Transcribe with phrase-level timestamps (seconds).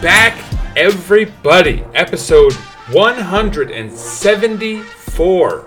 [0.00, 0.38] Back,
[0.78, 1.84] everybody.
[1.94, 2.54] Episode
[2.92, 5.66] 174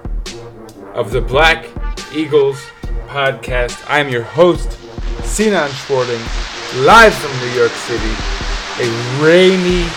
[0.95, 1.69] of the Black
[2.11, 2.59] Eagles
[3.05, 3.79] podcast.
[3.87, 4.79] I'm your host,
[5.23, 6.19] Sinan Schwarting,
[6.83, 8.15] live from New York City.
[8.79, 8.89] A
[9.21, 9.87] rainy,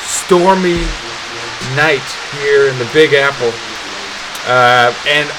[0.00, 0.80] stormy
[1.76, 2.00] night
[2.40, 3.52] here in the Big Apple.
[4.46, 5.30] Uh, and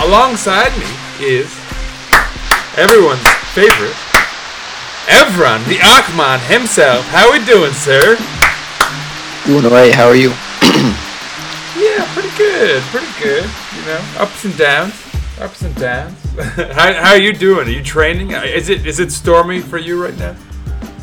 [0.00, 0.88] alongside me
[1.24, 1.46] is
[2.76, 3.22] everyone's
[3.54, 3.94] favorite,
[5.08, 7.04] Evran, the Akman himself.
[7.06, 8.16] How we doing, sir?
[9.46, 10.32] Doing alright, how are you?
[11.76, 13.44] Yeah, pretty good, pretty good.
[13.76, 14.94] You know, ups and downs,
[15.40, 16.18] ups and downs.
[16.56, 17.68] how, how are you doing?
[17.68, 18.32] Are you training?
[18.32, 20.34] Is it is it stormy for you right now?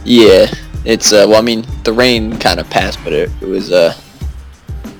[0.03, 0.47] Yeah,
[0.83, 3.93] it's uh well I mean the rain kind of passed, but it, it was uh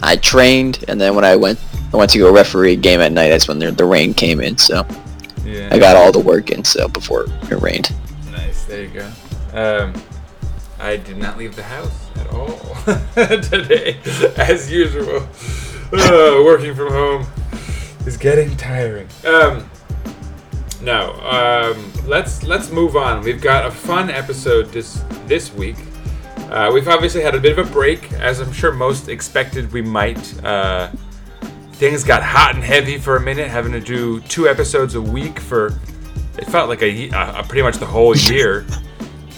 [0.02, 1.60] I trained and then when I went
[1.94, 4.40] I went to go referee a game at night, that's when the, the rain came
[4.40, 4.88] in, so
[5.44, 5.68] Yeah.
[5.72, 7.94] I got all the work in so before it rained.
[8.76, 9.12] There you go.
[9.54, 9.94] Um,
[10.82, 12.58] I did not leave the house at all
[13.16, 13.98] today,
[14.36, 15.26] as usual.
[15.94, 17.26] Uh, working from home
[18.06, 19.08] is getting tiring.
[19.26, 19.70] Um,
[20.82, 21.14] no.
[21.22, 23.24] Um, let's let's move on.
[23.24, 25.78] We've got a fun episode this this week.
[26.50, 29.84] Uh, we've obviously had a bit of a break, as I'm sure most expected we
[29.84, 30.44] might.
[30.44, 30.90] Uh,
[31.76, 35.40] things got hot and heavy for a minute, having to do two episodes a week
[35.40, 35.80] for
[36.38, 38.66] it felt like a, ye- uh, pretty much the whole year.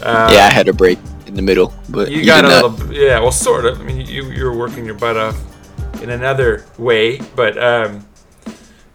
[0.01, 2.79] Uh, yeah, I had a break in the middle, but you got a not.
[2.79, 3.19] little, yeah.
[3.19, 3.79] Well, sort of.
[3.79, 5.37] I mean, you you were working your butt off
[6.01, 8.05] in another way, but um,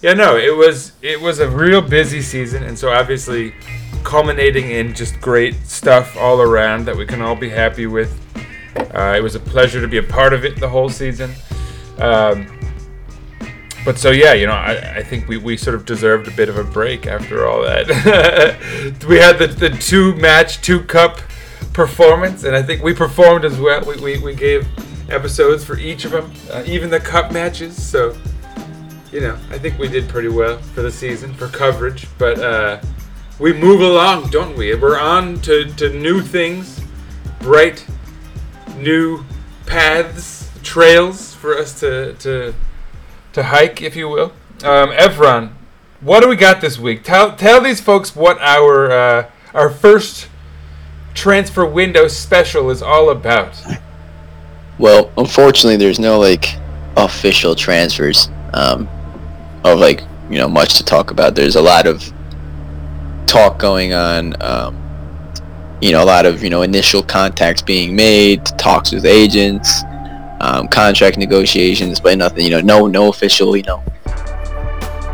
[0.00, 3.52] yeah, no, it was it was a real busy season, and so obviously
[4.04, 8.19] culminating in just great stuff all around that we can all be happy with.
[8.94, 11.30] Uh, it was a pleasure to be a part of it the whole season.
[11.98, 12.46] Um,
[13.84, 16.48] but so yeah, you know, I, I think we, we sort of deserved a bit
[16.48, 17.87] of a break after all that.
[19.09, 21.20] we had the, the two match, two cup
[21.72, 23.84] performance, and I think we performed as well.
[23.84, 24.66] We, we, we gave
[25.10, 27.81] episodes for each of them, uh, even the cup matches.
[27.81, 28.16] So,
[29.10, 32.06] you know, I think we did pretty well for the season for coverage.
[32.19, 32.81] But uh,
[33.38, 34.75] we move along, don't we?
[34.75, 36.81] We're on to, to new things,
[37.41, 37.87] bright
[38.76, 39.25] new
[39.66, 42.54] paths, trails for us to, to
[43.32, 44.32] to hike, if you will.
[44.62, 45.53] Um, Evran,
[46.00, 47.04] what do we got this week?
[47.04, 50.28] Tell tell these folks what our uh, our first
[51.15, 53.60] transfer window special is all about.
[54.78, 56.56] Well, unfortunately there's no like
[56.97, 58.88] official transfers um
[59.64, 61.34] of like, you know, much to talk about.
[61.34, 62.12] There's a lot of
[63.26, 64.78] talk going on um
[65.81, 69.82] you know, a lot of, you know, initial contacts being made, talks with agents,
[70.42, 73.82] um, contract negotiations, but nothing, you know, no, no official, you know,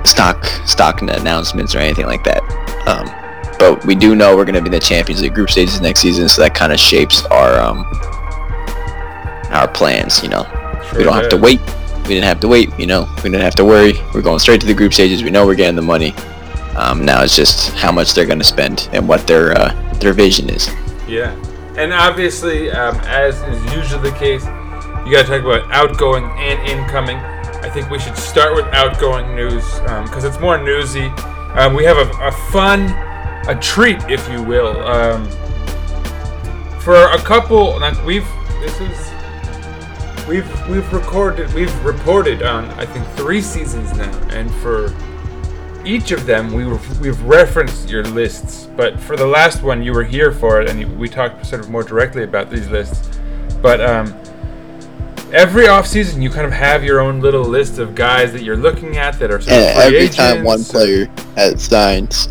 [0.04, 2.42] stock, stock announcements or anything like that.
[2.88, 3.06] Um,
[3.58, 6.00] but we do know we're going to be in the Champions League group stages next
[6.00, 7.84] season, so that kind of shapes our, um,
[9.52, 10.42] our plans, you know.
[10.96, 11.60] we don't have to wait.
[12.02, 13.06] We didn't have to wait, you know.
[13.16, 13.92] We didn't have to worry.
[14.14, 15.22] We're going straight to the group stages.
[15.22, 16.14] We know we're getting the money.
[16.74, 20.12] Um, now it's just how much they're going to spend and what their uh, their
[20.12, 20.68] vision is.
[21.06, 21.32] Yeah,
[21.76, 24.46] and obviously, um, as is usually the case,
[25.08, 27.16] you got to talk about outgoing and incoming.
[27.16, 29.64] I think we should start with outgoing news
[30.04, 31.06] because it's more newsy.
[31.54, 32.90] Um, we have a, a fun,
[33.48, 35.26] a treat, if you will, um,
[36.80, 37.80] for a couple.
[38.04, 38.26] We've
[38.60, 44.94] this is we've we've recorded we've reported on I think three seasons now, and for
[45.86, 49.92] each of them we were, we've referenced your lists but for the last one you
[49.92, 53.18] were here for it and we talked sort of more directly about these lists
[53.62, 54.12] but um,
[55.32, 58.96] every offseason you kind of have your own little list of guys that you're looking
[58.96, 62.28] at that are sort of every time one player has signs.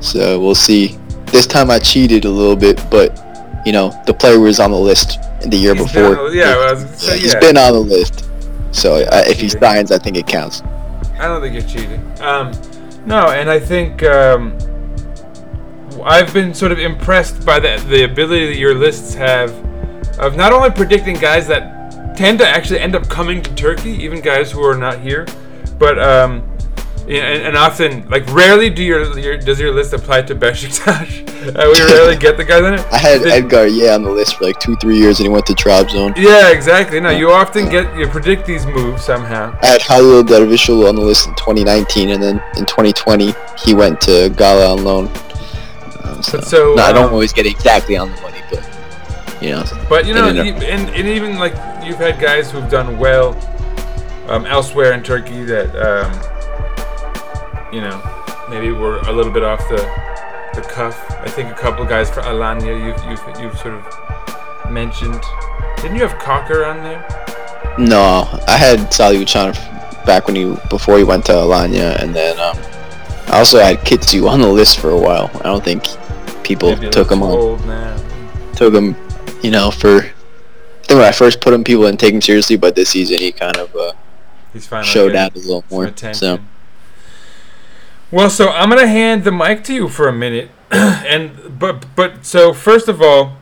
[0.00, 0.98] So we'll see.
[1.26, 3.18] This time I cheated a little bit, but
[3.66, 6.14] you know the player was on the list the year He's before.
[6.30, 7.40] the- yeah, well, I was gonna say, he's yeah.
[7.40, 8.24] been on the list.
[8.70, 10.62] So uh, if he signs, I think it counts.
[11.18, 12.00] I don't think you're cheating.
[12.20, 12.52] Um,
[13.06, 14.56] no, and I think um,
[16.04, 19.50] I've been sort of impressed by the the ability that your lists have
[20.18, 21.77] of not only predicting guys that
[22.18, 25.24] tend to actually end up coming to Turkey, even guys who are not here.
[25.78, 26.42] But um,
[27.02, 31.24] and, and often, like, rarely do your, your does your list apply to Besiktas.
[31.38, 32.80] Uh, we rarely get the guys in it.
[32.92, 35.32] I had Did- Edgar, yeah, on the list for like two, three years, and he
[35.32, 36.16] went to Trabzon.
[36.16, 36.98] Yeah, exactly.
[36.98, 39.56] No, you often get you predict these moves somehow.
[39.62, 43.32] I had Halil Dervishoglu on the list in 2019, and then in 2020
[43.64, 45.06] he went to Gala on loan.
[46.02, 48.37] Um, so, But so, no, I don't um, always get exactly on the money,
[49.40, 51.54] you know, But you know, And e- and, and even like
[51.84, 53.36] you've had guys who've done well
[54.28, 56.10] um, elsewhere in Turkey that um,
[57.72, 58.00] you know
[58.50, 59.76] maybe were a little bit off the
[60.54, 60.98] the cuff.
[61.20, 65.22] I think a couple of guys for Alanya you've you've, you've sort of mentioned.
[65.76, 67.04] Didn't you have Cocker on there?
[67.78, 69.54] no, I had Salih Uchan
[70.04, 72.56] back when he before he went to Alanya, and then um,
[73.28, 75.30] I also had Kitsiou on the list for a while.
[75.36, 75.84] I don't think
[76.42, 77.96] people Maybe took him on, now.
[78.54, 78.96] took him,
[79.42, 79.98] you know, for.
[79.98, 83.18] I think when I first put him, people didn't take him seriously, but this season
[83.18, 83.92] he kind of uh,
[84.52, 85.92] He's finally showed out a little more.
[86.14, 86.40] So
[88.10, 92.24] Well, so I'm gonna hand the mic to you for a minute, and but but
[92.24, 93.36] so first of all,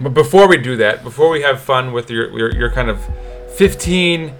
[0.00, 3.00] but before we do that, before we have fun with your your, your kind of
[3.56, 4.34] 15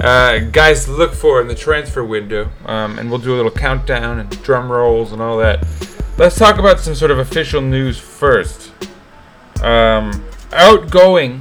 [0.00, 3.50] uh, guys to look for in the transfer window, um, and we'll do a little
[3.50, 5.66] countdown and drum rolls and all that.
[6.18, 8.72] Let's talk about some sort of official news first.
[9.62, 11.40] Um, outgoing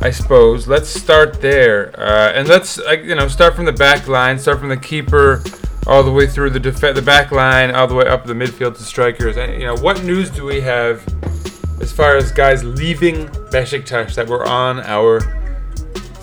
[0.00, 0.68] I suppose.
[0.68, 4.58] Let's start there, uh, and let's uh, you know start from the back line, start
[4.58, 5.42] from the keeper,
[5.86, 8.76] all the way through the def- the back line, all the way up the midfield
[8.76, 9.38] to strikers.
[9.38, 11.02] And you know what news do we have
[11.80, 15.20] as far as guys leaving Besiktas that were on our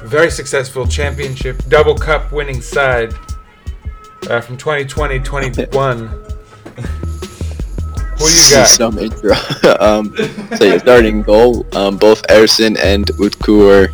[0.04, 3.14] very successful championship double cup winning side
[4.30, 6.33] uh, from 2020-21?
[8.24, 8.68] Who you got?
[8.68, 9.34] Some intro.
[9.80, 10.16] um,
[10.58, 11.66] so yeah, starting goal.
[11.76, 13.94] Um, both Ersin and Utku are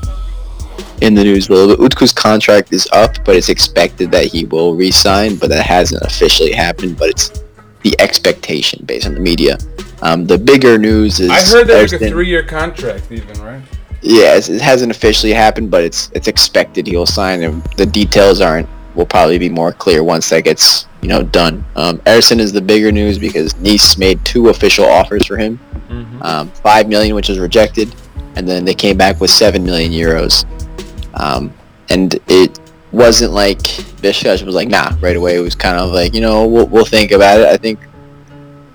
[1.01, 1.91] in the news a little bit.
[1.91, 6.51] Utku's contract is up, but it's expected that he will resign, but that hasn't officially
[6.51, 6.97] happened.
[6.97, 7.43] But it's
[7.83, 9.57] the expectation based on the media.
[10.01, 13.61] Um, the bigger news is I heard that like a three-year contract, even right?
[14.01, 18.69] Yes, it hasn't officially happened, but it's it's expected he'll sign, and the details aren't.
[18.99, 21.63] Will probably be more clear once that gets you know done.
[21.77, 25.57] Um, Ersin is the bigger news because Nice made two official offers for him,
[25.87, 26.21] Mm-hmm.
[26.21, 27.95] um, five million, which was rejected,
[28.35, 30.43] and then they came back with seven million euros.
[31.13, 31.53] Um,
[31.89, 32.59] and it
[32.91, 33.59] wasn't like
[34.03, 35.37] Besiktas was like nah right away.
[35.37, 37.47] It was kind of like you know we'll, we'll think about it.
[37.47, 37.79] I think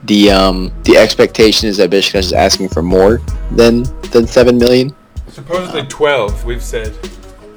[0.04, 4.96] the um, the expectation is that Besiktas is asking for more than than seven million.
[5.28, 6.96] Supposedly 12, we've said.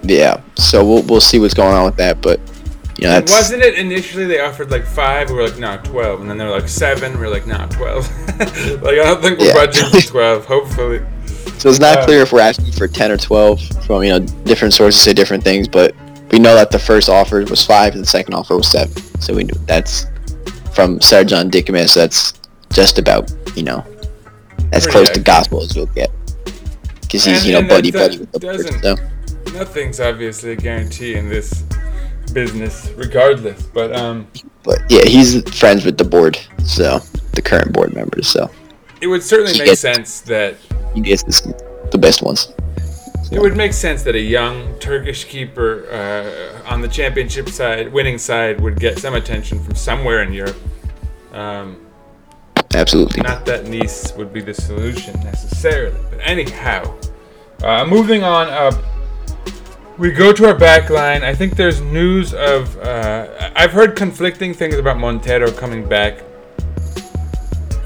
[0.03, 2.39] Yeah, so we'll we'll see what's going on with that, but
[2.97, 5.29] you know that's Wasn't it initially they offered like five?
[5.29, 6.21] We were like, no, 12.
[6.21, 7.19] And then they were like seven.
[7.19, 8.29] We're like, no, 12.
[8.81, 9.53] like, I don't think we're Yeah.
[9.65, 10.99] budgeting for 12, hopefully.
[11.59, 14.19] so it's not uh, clear if we're asking for ten or twelve from you know
[14.45, 15.95] different sources say different things, but
[16.31, 19.33] we know that the first offer was five and the second offer was seven, so
[19.33, 20.05] we knew that's
[20.73, 21.95] from Serjan Dikamis.
[21.95, 22.33] That's
[22.73, 23.83] just about you know
[24.73, 26.11] as close to gospel as we'll get
[27.01, 29.53] because he's And- you know buddy buddy with the doesn't- bird, so.
[29.53, 31.63] Nothing's obviously a guarantee in this
[32.33, 33.61] business, regardless.
[33.63, 34.27] But, um,
[34.63, 36.99] But yeah, he's friends with the board, so
[37.33, 38.49] the current board members, so
[39.01, 40.55] it would certainly He make gets- sense that
[40.93, 41.23] he gets
[41.91, 42.51] the best ones.
[43.31, 48.17] It would make sense that a young Turkish keeper uh, on the championship side, winning
[48.17, 50.55] side, would get some attention from somewhere in Europe.
[51.33, 51.77] Um,
[52.73, 53.21] Absolutely.
[53.21, 56.95] not that Nice would be the solution necessarily, but anyhow,
[57.63, 58.75] uh, moving on up,
[59.97, 61.23] we go to our back line.
[61.23, 62.77] I think there's news of.
[62.79, 66.23] Uh, I've heard conflicting things about Montero coming back.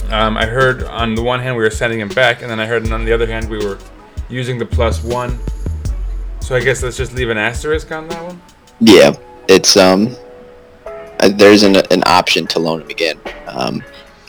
[0.10, 2.66] Um, I heard on the one hand we were sending him back, and then I
[2.66, 3.78] heard on the other hand we were
[4.30, 5.40] using the plus one.
[6.42, 8.42] So I guess let's just leave an asterisk on that one.
[8.82, 9.16] Yeah,
[9.48, 10.16] it's um,
[10.86, 13.20] uh, there's an an option to loan him again.
[13.48, 13.84] Um,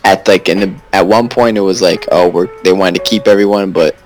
[0.04, 3.10] at like in the, at one point it was like oh we're they wanted to
[3.10, 3.96] keep everyone, but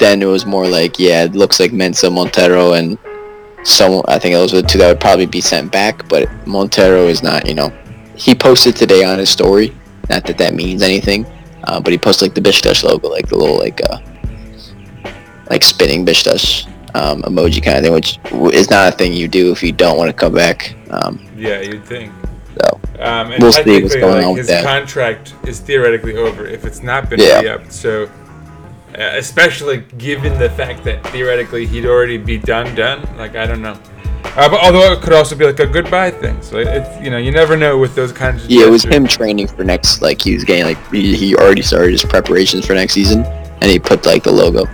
[0.00, 2.98] then it was more like yeah it looks like Mensah Montero and
[3.62, 4.02] some.
[4.08, 7.22] I think those were the two that would probably be sent back, but Montero is
[7.22, 7.70] not you know
[8.16, 9.72] he posted today on his story.
[10.08, 11.24] Not that that means anything,
[11.64, 13.98] uh, but he posted like the Beşiktaş logo, like the little like uh,
[15.50, 18.18] like spinning Beşiktaş um, emoji kind of thing, which
[18.54, 20.74] is not a thing you do if you don't want to come back.
[20.90, 22.12] Um, Yeah, you'd think.
[22.60, 24.64] so Um, and We'll see what's going like, on with his that.
[24.64, 27.40] contract is theoretically over if it's not been Yeah.
[27.40, 27.72] re-upped.
[27.72, 28.08] So,
[28.94, 33.00] especially given the fact that theoretically he'd already be done, done.
[33.16, 33.78] Like I don't know.
[34.22, 36.40] Uh, but although it could also be like a goodbye thing.
[36.42, 38.50] So it's you know you never know with those kinds of.
[38.50, 40.02] yeah, it was him training for next.
[40.02, 43.64] Like he was getting like he, he already started his preparations for next season, and
[43.64, 44.64] he put like the logo.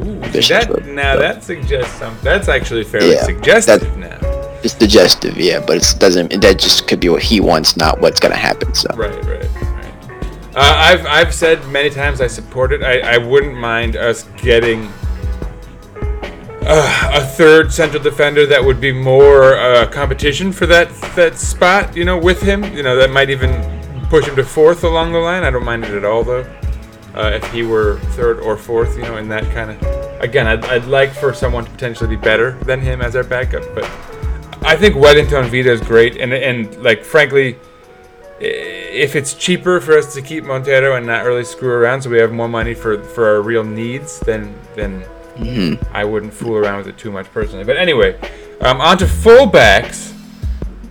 [0.00, 2.22] Ooh, that, now so- that suggests something.
[2.24, 4.18] That's actually fairly Yeah, suggestive now.
[4.62, 6.40] It's suggestive, yeah, but it doesn't.
[6.42, 8.74] That just could be what he wants, not what's gonna happen.
[8.74, 9.48] So right, right.
[10.54, 12.82] Uh, I've I've said many times I support it.
[12.82, 14.90] I, I wouldn't mind us getting
[16.62, 21.96] uh, a third central defender that would be more uh, competition for that that spot.
[21.96, 22.64] You know, with him.
[22.76, 23.50] You know, that might even
[24.08, 25.44] push him to fourth along the line.
[25.44, 26.46] I don't mind it at all, though.
[27.14, 30.22] Uh, if he were third or fourth, you know, in that kind of.
[30.22, 33.62] Again, I'd, I'd like for someone to potentially be better than him as our backup,
[33.74, 33.84] but
[34.62, 37.56] I think Welinton Vida is great, and and like frankly,
[38.40, 42.18] if it's cheaper for us to keep Montero and not really screw around, so we
[42.18, 45.04] have more money for for our real needs, then then
[45.92, 47.64] I wouldn't fool around with it too much personally.
[47.64, 48.18] But anyway,
[48.60, 50.14] um, on to fullbacks.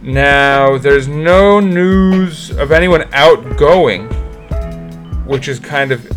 [0.01, 4.07] Now there's no news of anyone outgoing,
[5.25, 6.07] which is kind of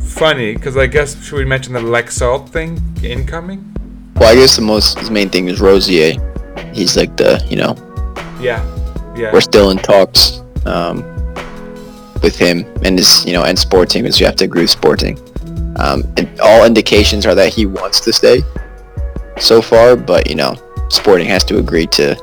[0.00, 3.68] funny because I guess should we mention the Laxalt thing incoming?
[4.16, 6.14] well, I guess the most his main thing is Rosier.
[6.74, 7.74] He's like the you know
[8.40, 8.62] Yeah,
[9.16, 9.32] yeah.
[9.32, 11.02] we're still in talks um,
[12.22, 15.18] with him and his you know and Sporting because you have to agree with Sporting.
[15.76, 18.42] Um, and all indications are that he wants to stay
[19.38, 20.54] so far, but you know
[20.88, 22.14] Sporting has to agree to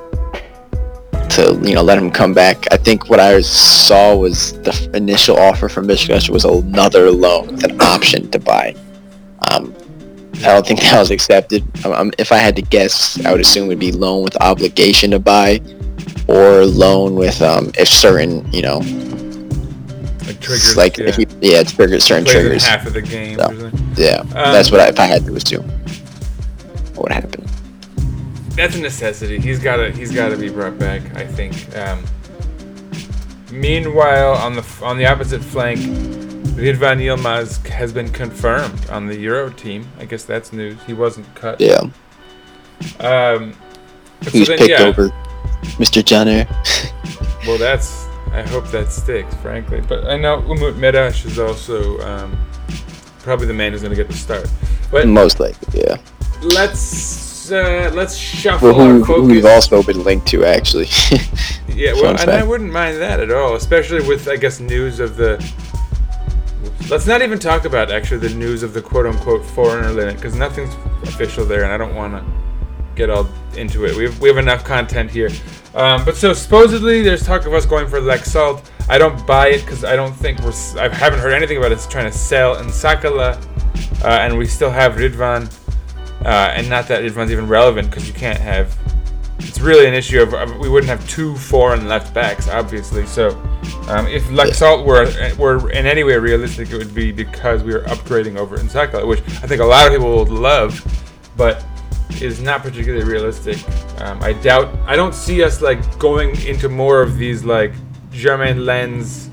[1.30, 2.66] to you know let him come back.
[2.72, 7.80] I think what I saw was the initial offer from Michigan was another loan an
[7.82, 8.76] option to buy.
[10.40, 11.64] Um, I don't think that was accepted.
[11.86, 14.36] Um, um, if I had to guess, I would assume it would be loan with
[14.42, 15.62] obligation to buy,
[16.28, 18.78] or loan with um, if certain you know
[20.28, 21.08] like triggers, like yeah.
[21.08, 22.66] if you yeah trigger certain triggers.
[22.66, 23.38] half of the game.
[23.38, 23.72] So.
[23.96, 25.68] Yeah, that's what I, if I had to assume.
[26.96, 27.50] What would happen?
[28.60, 29.40] that's a necessity.
[29.40, 31.16] He's gotta he's gotta be brought back.
[31.16, 31.76] I think.
[31.78, 32.04] Um,
[33.52, 35.80] meanwhile, on the on the opposite flank,
[36.60, 39.88] Ridvan Yilmaz has been confirmed on the Euro team.
[40.00, 40.78] I guess that's news.
[40.86, 41.60] He wasn't cut.
[41.62, 41.82] Yeah,
[43.00, 43.54] Um,
[44.30, 45.10] he was so then, picked yeah, over
[45.78, 46.04] Mr.
[46.04, 46.48] Jenner.
[47.48, 48.06] Well, that's.
[48.34, 49.80] I hope that sticks, frankly.
[49.82, 52.38] But I know Umut Meraş is also um,
[53.20, 54.46] probably the man who's going to get the start.
[54.92, 55.98] But Most likely, yeah.
[56.42, 60.88] let's uh, let's shuffle Well, our who, who we've also been linked to actually.
[61.74, 65.00] Yeah, well, Fun and I wouldn't mind that at all, especially with I guess news
[65.00, 65.38] of the.
[66.90, 70.36] Let's not even talk about actually the news of the quote unquote foreigner limit because
[70.36, 70.74] nothing's
[71.04, 72.26] official there, and I don't want to
[72.96, 73.96] get all into it.
[73.96, 75.30] We have, we have enough content here.
[75.74, 78.70] Um, but so supposedly there's talk of us going for Laxalt.
[78.90, 80.54] I don't buy it because I don't think we're.
[80.78, 83.38] I haven't heard anything about us trying to sell Nsakala,
[84.04, 85.54] uh, and we still have Ridvan,
[86.26, 88.76] uh, and not that Ridvan's even relevant because you can't have
[89.40, 93.06] it's really an issue of, of we wouldn't have two foreign left backs, obviously.
[93.06, 93.30] So,
[93.88, 95.06] um, if Laxalt were
[95.38, 99.22] were in any way realistic, it would be because we are upgrading over Nsakala, which
[99.22, 100.84] I think a lot of people would love,
[101.38, 101.66] but
[102.22, 103.58] is not particularly realistic.
[104.02, 104.76] Um, I doubt.
[104.86, 107.74] I don't see us like going into more of these like
[108.12, 109.29] Jeremain Lens,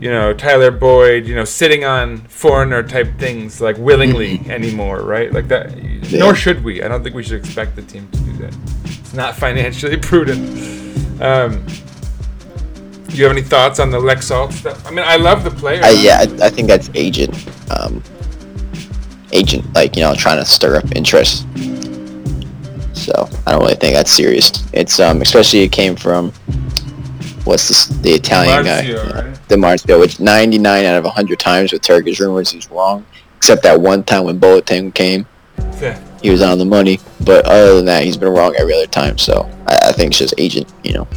[0.00, 5.30] you know, Tyler Boyd, you know, sitting on foreigner type things like willingly anymore, right?
[5.30, 5.76] Like that.
[6.10, 6.82] Nor should we.
[6.82, 8.56] I don't think we should expect the team to do that.
[8.84, 10.40] It's not financially prudent.
[11.20, 11.64] Um,
[13.08, 14.86] do you have any thoughts on the Laxalt stuff?
[14.86, 15.82] I mean, I love the player.
[15.84, 17.34] I, yeah, I, I think that's agent,
[17.70, 18.02] um,
[19.32, 21.46] agent, like you know, trying to stir up interest.
[22.94, 24.64] So I don't really think that's serious.
[24.72, 26.32] It's um, especially it came from
[27.50, 29.48] what's this, the Italian guy, Marzio, right?
[29.48, 33.04] Di Marzio, which 99 out of 100 times with Turkish rumors he's wrong,
[33.36, 35.26] except that one time when Boateng came,
[35.80, 35.98] Yeah.
[36.22, 37.00] he was on the money.
[37.24, 39.18] But other than that, he's been wrong every other time.
[39.18, 41.08] So I, I think it's just agent, you know.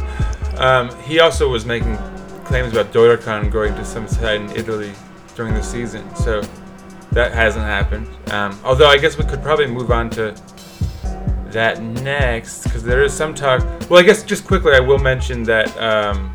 [0.58, 1.96] Um, he also was making
[2.44, 4.92] claims about Dorukhan going to some side in Italy
[5.36, 6.42] during the season, so
[7.12, 8.08] that hasn't happened.
[8.32, 10.34] Um, although I guess we could probably move on to
[11.54, 13.62] that next because there is some talk.
[13.88, 16.30] Well, I guess just quickly I will mention that um,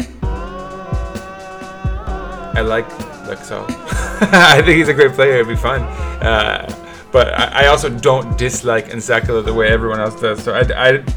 [2.56, 2.90] I like
[3.28, 3.70] Laxalt.
[4.22, 5.36] I think he's a great player.
[5.36, 5.82] It'd be fun.
[5.82, 6.68] Uh,
[7.12, 10.44] but I, I also don't dislike Nsakala the way everyone else does.
[10.44, 11.14] So I'd, I'd,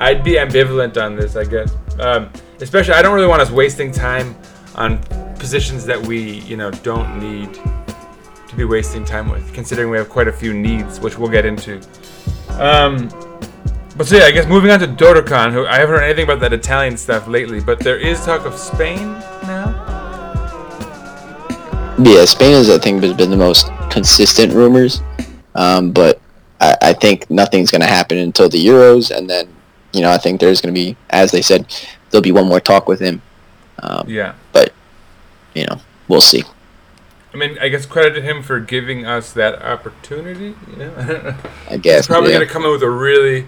[0.00, 1.72] I'd be ambivalent on this, I guess.
[1.98, 4.36] Um, especially, I don't really want us wasting time
[4.74, 4.98] on
[5.38, 10.08] positions that we, you know, don't need to be wasting time with, considering we have
[10.08, 11.80] quite a few needs, which we'll get into.
[12.50, 13.08] Um,
[13.96, 16.40] but so yeah, I guess moving on to Dorukhan, who I haven't heard anything about
[16.40, 19.12] that Italian stuff lately, but there is talk of Spain
[19.44, 19.72] now.
[21.98, 25.00] Yeah, Spain has I think has been the most consistent rumors,
[25.54, 26.20] um, but
[26.60, 29.48] I, I think nothing's going to happen until the Euros, and then
[29.92, 31.66] you know I think there's going to be, as they said,
[32.10, 33.22] there'll be one more talk with him.
[33.82, 34.34] Um, Yeah.
[34.52, 34.74] But
[35.54, 36.44] you know, we'll see.
[37.32, 40.54] I mean, I guess credited him for giving us that opportunity.
[40.70, 41.36] You know, I don't know.
[41.70, 42.06] I guess.
[42.06, 42.38] Probably yeah.
[42.38, 43.46] gonna come in with a really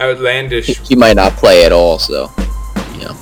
[0.00, 0.78] outlandish.
[0.86, 2.30] He might not play at all, so
[2.94, 3.16] you know.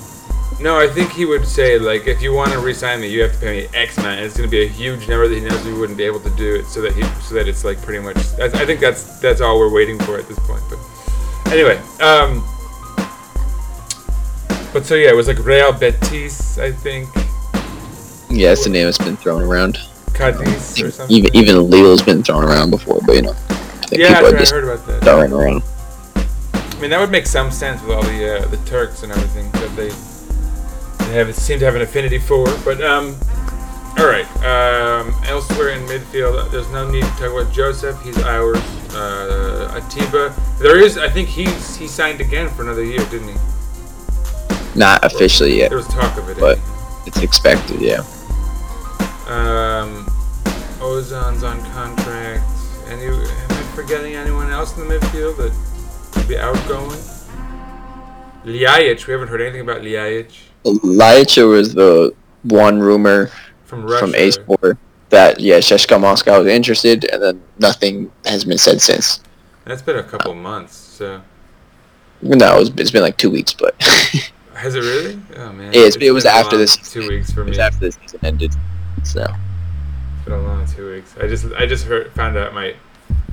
[0.61, 3.33] No, I think he would say like, if you want to resign me, you have
[3.33, 4.17] to pay me X amount.
[4.19, 6.31] And it's gonna be a huge number that he knows we wouldn't be able to
[6.31, 8.17] do it, so that he, so that it's like pretty much.
[8.37, 10.63] That's, I think that's that's all we're waiting for at this point.
[10.69, 12.45] But anyway, um,
[14.73, 17.09] but so yeah, it was like Real Betis, I think,
[18.31, 19.79] Yeah, that's the name that's been thrown around.
[20.13, 21.15] Cadiz or something.
[21.15, 24.35] Even even Lille's been thrown around before, but you know, I think yeah, people right,
[24.35, 25.03] I just heard about that.
[25.03, 25.63] throwing around.
[26.77, 29.51] I mean, that would make some sense with all the uh, the Turks and everything
[29.53, 29.89] that they
[31.07, 32.45] they have seem to have an affinity for.
[32.65, 33.17] But um,
[33.99, 34.27] all right.
[34.45, 38.01] Um, elsewhere in midfield, there's no need to talk about Joseph.
[38.03, 38.59] He's ours.
[38.95, 40.35] Uh, Atiba.
[40.59, 40.99] There is.
[40.99, 43.35] I think he's he signed again for another year, didn't he?
[44.79, 46.37] Not officially yet, There was talk of it.
[46.39, 46.59] but
[47.07, 47.81] it's expected.
[47.81, 48.01] Yeah.
[49.27, 50.07] Um,
[50.81, 52.45] Ozon's on contract.
[52.89, 53.07] Any?
[53.07, 55.53] Am I forgetting anyone else in the midfield that
[56.29, 56.99] be outgoing?
[58.45, 59.07] Ljajic.
[59.07, 60.33] We haven't heard anything about Ljajic
[60.65, 63.31] Laicha was the one rumor
[63.65, 63.99] from Russia.
[63.99, 64.79] from A Spor
[65.11, 69.21] that yeah, CSKA Moscow was interested, and then nothing has been said since.
[69.65, 70.75] That's been a couple months.
[70.77, 71.23] So
[72.23, 73.81] No, it's, it's been like two weeks, but
[74.55, 75.21] has it really?
[75.37, 75.73] Oh man.
[75.73, 77.51] Yeah, it's- it was after this- Two weeks for me.
[77.51, 78.55] was after this season ended.
[79.05, 79.23] So
[80.17, 81.15] It's been a long two weeks.
[81.21, 82.75] I just I just heard found out my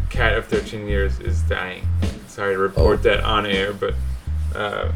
[0.09, 1.87] cat of 13 years is dying.
[2.33, 3.03] Sorry to report Oh.
[3.03, 3.93] that on air, but
[4.55, 4.91] uh,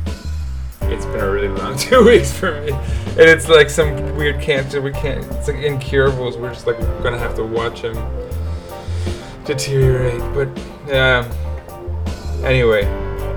[0.82, 4.82] it's been a really long two weeks for me, and it's like some weird cancer.
[4.82, 5.24] We can't.
[5.34, 6.36] It's like incurables.
[6.36, 7.96] We're just like gonna have to watch him
[9.46, 10.20] deteriorate.
[10.34, 10.48] But
[10.92, 11.30] um,
[12.44, 12.86] anyway,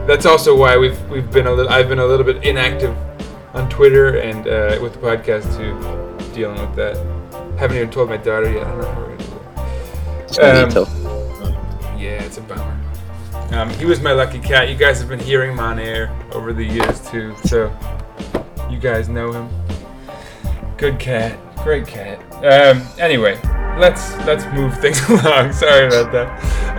[0.07, 1.71] that's also why we've we've been a little.
[1.71, 2.97] I've been a little bit inactive
[3.53, 6.97] on Twitter and uh, with the podcast too, dealing with that.
[7.59, 8.67] Haven't even told my daughter yet.
[8.67, 10.87] I don't know how we're gonna do it.
[10.87, 11.99] Um.
[12.01, 12.80] Yeah, it's a bummer.
[13.53, 14.69] Um, he was my lucky cat.
[14.69, 17.73] You guys have been hearing him on air over the years too, so
[18.71, 19.49] you guys know him.
[20.77, 22.19] Good cat, great cat.
[22.45, 23.39] Um, anyway,
[23.79, 25.53] let's let's move things along.
[25.53, 26.29] Sorry about that.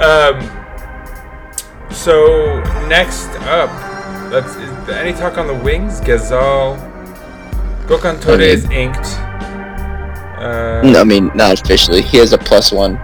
[0.02, 3.69] Um, so next up,
[4.32, 4.56] let's
[4.89, 6.00] any talk on the wings?
[6.02, 6.78] Ghezzal,
[7.86, 9.06] Gokhan Tore I mean- is inked.
[10.41, 12.02] Uh, No, I mean not officially.
[12.02, 12.98] He has a plus one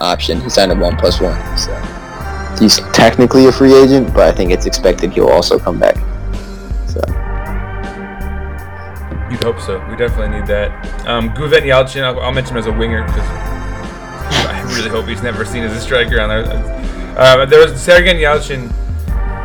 [0.00, 0.40] option.
[0.40, 1.72] He signed a one plus one, so
[2.58, 5.96] he's technically a free agent, but I think it's expected he'll also come back.
[6.88, 7.00] So
[9.30, 9.84] You'd hope so.
[9.88, 11.06] We definitely need that.
[11.06, 13.28] Um, Guven Yalchin, I'll, I'll mention him as a winger because
[14.46, 16.44] I really hope he's never seen as a striker on there.
[17.18, 18.72] Uh, there was Sergen Yalchin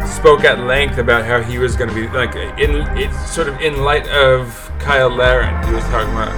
[0.08, 3.60] spoke at length about how he was going to be like in it's sort of
[3.62, 5.56] in light of Kyle Larin.
[5.68, 6.30] He was talking about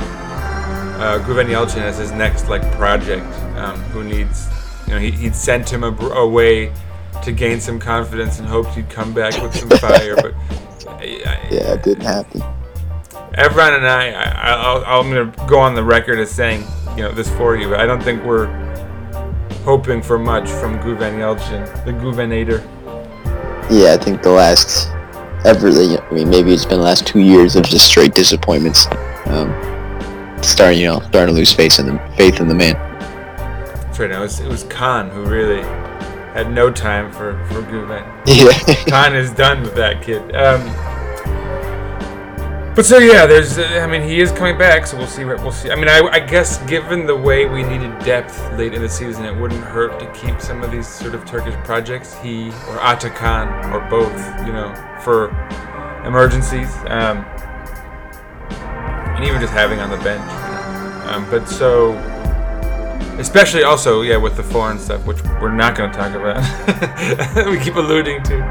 [1.00, 3.26] uh, Guven Yalchin as his next like project.
[3.58, 4.48] Um, who needs
[4.92, 6.74] you know he, he'd sent him a, away
[7.24, 10.34] to gain some confidence and hoped he'd come back with some fire, but.
[10.88, 12.42] I, I, yeah, it didn't happen.
[13.34, 16.66] Evran and I, I I'm going to go on the record as saying,
[16.98, 18.48] you know, this for you, but I don't think we're
[19.64, 22.60] hoping for much from Guven Yalchin, the Guvenator.
[23.72, 24.90] Yeah, I think the last
[25.46, 28.88] ever, I mean, maybe it's been the last two years of just straight disappointments.
[29.28, 29.54] Um,
[30.44, 32.91] starting, you know, starting to lose faith in the faith in the man.
[34.02, 34.10] Right.
[34.10, 35.62] Now it was, it was Khan who really
[36.34, 38.04] had no time for for Guven.
[38.26, 38.84] Yeah.
[38.90, 40.36] Khan is done with that kid.
[40.36, 40.66] Um,
[42.74, 43.60] but so yeah, there's.
[43.60, 45.24] Uh, I mean, he is coming back, so we'll see.
[45.24, 45.70] What we'll see.
[45.70, 49.24] I mean, I, I guess given the way we needed depth late in the season,
[49.24, 53.72] it wouldn't hurt to keep some of these sort of Turkish projects, he or Atakan
[53.72, 54.16] or both,
[54.48, 55.30] you know, for
[56.08, 57.24] emergencies, um,
[59.16, 60.24] and even just having on the bench.
[60.24, 61.18] You know?
[61.18, 61.94] um, but so,
[63.22, 67.46] especially also, yeah, with the foreign stuff, which we're not going to talk about.
[67.50, 68.42] we keep alluding to.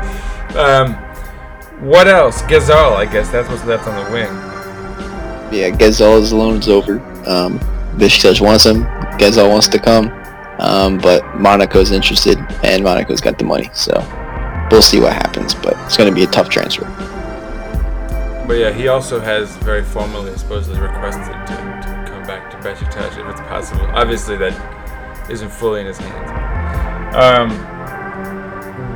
[0.57, 0.95] Um,
[1.87, 2.43] what else?
[2.43, 4.29] Ghezzal, I guess that's what's left on the wing.
[5.53, 7.01] yeah, Ghezzal's loan's over.
[7.27, 7.59] Um,
[7.97, 8.85] Besiktas wants him.
[9.19, 10.11] Ghezzal wants to come.
[10.59, 13.71] Um, but Monaco's interested, and Monaco's got the money.
[13.73, 13.93] So
[14.71, 15.55] we'll see what happens.
[15.55, 16.85] But it's going to be a tough transfer.
[18.47, 21.80] But yeah, he also has very formally, supposedly requested to,
[22.31, 23.85] back to Besiktas if it's possible.
[23.87, 24.55] Obviously, that
[25.29, 27.17] isn't fully in his hands.
[27.17, 27.51] Um,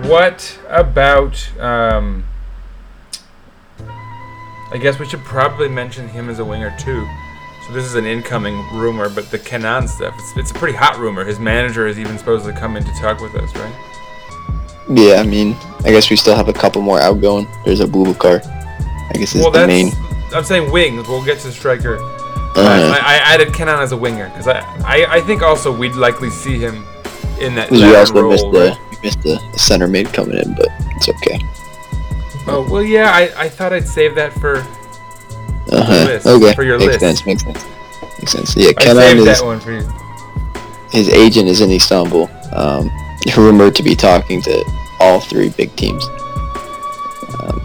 [0.09, 1.35] what about?
[1.59, 2.25] Um,
[4.71, 7.09] I guess we should probably mention him as a winger too.
[7.67, 10.99] So this is an incoming rumor, but the Kenan stuff, it's, it's a pretty hot
[10.99, 11.25] rumor.
[11.25, 13.75] His manager is even supposed to come in to talk with us, right?
[14.91, 17.49] Yeah, I mean, I guess we still have a couple more outgoing.
[17.65, 18.47] There's a Aboubakar.
[18.47, 19.91] I guess is well, the main.
[20.33, 21.09] I'm saying wings.
[21.09, 21.99] We'll get to striker
[22.57, 22.95] Uh-huh.
[23.03, 26.31] I, I added Kenan as a winger because I, I, I think also we'd likely
[26.31, 26.85] see him
[27.41, 28.31] in that We also role.
[28.31, 31.39] missed the we missed the center mid coming in, but it's okay.
[32.47, 33.11] Oh well, yeah.
[33.11, 34.59] I, I thought I'd save that for.
[35.73, 36.05] Uh-huh.
[36.07, 37.01] list, Okay, for your makes list.
[37.01, 37.27] sense.
[37.27, 37.65] Makes sense.
[38.21, 38.57] Makes sense.
[38.57, 39.89] Yeah, I Kenan saved is that one for you.
[40.93, 42.31] his agent is in Istanbul.
[42.53, 42.91] Um,
[43.37, 44.65] rumored to be talking to
[45.01, 46.05] all three big teams.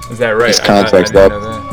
[0.10, 0.48] Is that right?
[0.48, 1.69] His I- I- I contract's didn't up.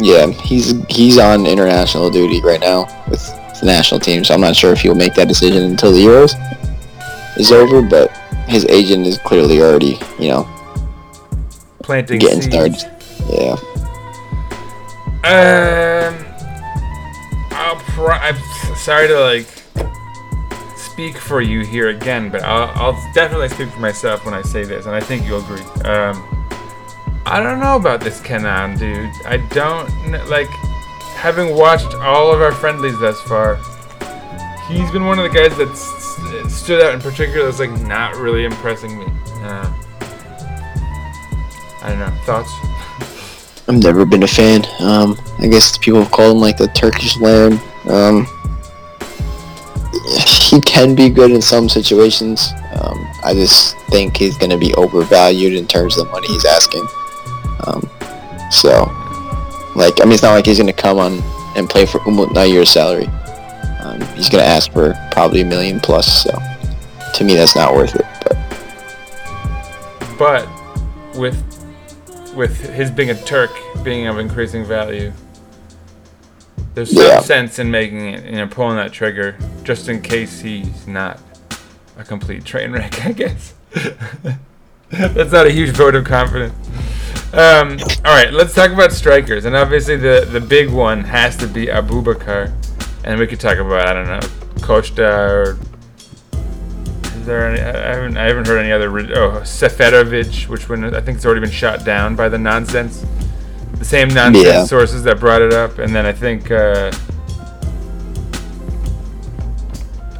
[0.00, 3.20] Yeah, he's he's on international duty right now with
[3.60, 6.34] the national team, so I'm not sure if he'll make that decision until the Euros
[7.38, 7.82] is over.
[7.82, 8.10] But
[8.48, 10.48] his agent is clearly already, you know,
[11.82, 12.54] Planting getting seeds.
[12.82, 12.96] started.
[13.30, 13.56] Yeah.
[15.22, 16.24] Um,
[17.52, 18.36] I'll pro- I'm
[18.76, 19.46] sorry to like
[20.76, 24.64] speak for you here again, but I'll, I'll definitely speak for myself when I say
[24.64, 25.60] this, and I think you'll agree.
[25.84, 26.16] Um,
[27.26, 29.10] I don't know about this Kenan dude.
[29.26, 30.48] I don't kn- like
[31.14, 33.56] having watched all of our friendlies thus far.
[34.68, 37.70] He's been one of the guys that s- s- stood out in particular that's like
[37.82, 39.06] not really impressing me.
[39.42, 39.72] Uh,
[41.82, 42.10] I don't know.
[42.24, 42.50] Thoughts?
[43.68, 44.64] I've never been a fan.
[44.80, 47.52] Um, I guess people call him like the Turkish Laird.
[47.88, 48.26] Um,
[50.50, 52.52] he can be good in some situations.
[52.80, 56.44] Um, I just think he's going to be overvalued in terms of the money he's
[56.44, 56.86] asking.
[57.66, 57.88] Um,
[58.50, 58.84] so,
[59.76, 61.20] like, I mean, it's not like he's going to come on
[61.56, 63.06] and play for Umut Nayir's salary.
[63.82, 66.22] Um, he's going to ask for probably a million plus.
[66.24, 66.30] So,
[67.14, 68.06] to me, that's not worth it.
[68.24, 68.36] But
[70.18, 70.48] but
[71.16, 71.36] with
[72.34, 73.50] with his being a Turk
[73.82, 75.12] being of increasing value,
[76.74, 77.20] there's some Yeah.
[77.20, 81.18] sense in making it, you know, pulling that trigger just in case he's not
[81.98, 83.04] a complete train wreck.
[83.06, 83.54] I guess
[84.90, 86.54] that's not a huge vote of confidence.
[87.32, 91.46] Um, all right, let's talk about strikers, and obviously the the big one has to
[91.46, 92.52] be Aboubakar,
[93.04, 94.20] and we could talk about I don't know
[94.62, 95.58] Costa or
[96.32, 101.00] is there any, I haven't I haven't heard any other oh Seferovic, which one I
[101.00, 103.04] think it's already been shot down by the nonsense,
[103.74, 104.64] the same nonsense Yeah.
[104.64, 106.90] sources that brought it up, and then I think uh,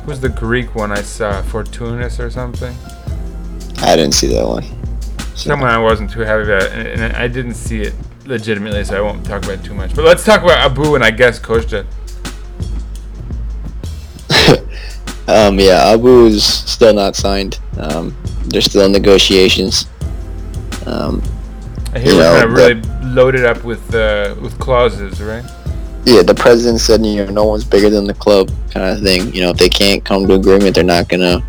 [0.04, 2.76] who's the Greek one I saw Fortounis or something.
[3.78, 4.64] I didn't see that one.
[5.48, 7.94] Someone I wasn't too happy about, and, and I didn't see it
[8.26, 9.94] legitimately, so I won't talk about it too much.
[9.96, 11.87] But let's talk about Abu and I guess Costa.
[15.29, 17.61] Um, yeah, Abu is still not signed.
[17.79, 19.87] Um, they're still in negotiations.
[20.87, 21.22] Um,
[21.94, 25.44] I hear You we're know, kind of really loaded up with uh, with clauses, right?
[26.05, 29.33] yeah, the president said, you know, no one's bigger than the club, kind of thing.
[29.33, 31.44] You know, if they can't come to agreement, they're not gonna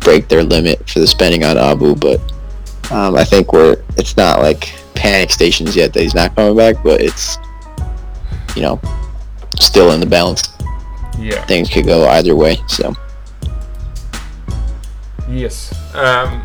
[0.00, 1.94] break their limit for the spending on Abu.
[1.94, 2.20] But
[2.90, 6.82] um, I think we're it's not like panic stations yet that he's not coming back,
[6.82, 7.38] but it's
[8.56, 8.80] you know
[9.58, 10.48] still in the balance.
[11.18, 11.44] Yeah.
[11.46, 12.58] Things could go either way.
[12.66, 12.94] So
[15.30, 15.72] Yes.
[15.94, 16.42] Um,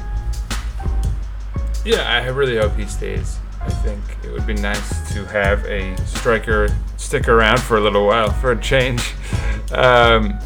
[1.84, 3.38] yeah, I really hope he stays.
[3.62, 8.06] I think it would be nice to have a striker stick around for a little
[8.06, 9.14] while for a change.
[9.72, 10.40] Um,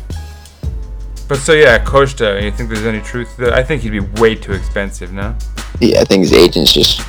[1.30, 2.40] but so yeah, Costa.
[2.44, 3.54] You think there's any truth to that?
[3.54, 5.38] I think he'd be way too expensive now.
[5.80, 7.02] yeah, I think his agent's just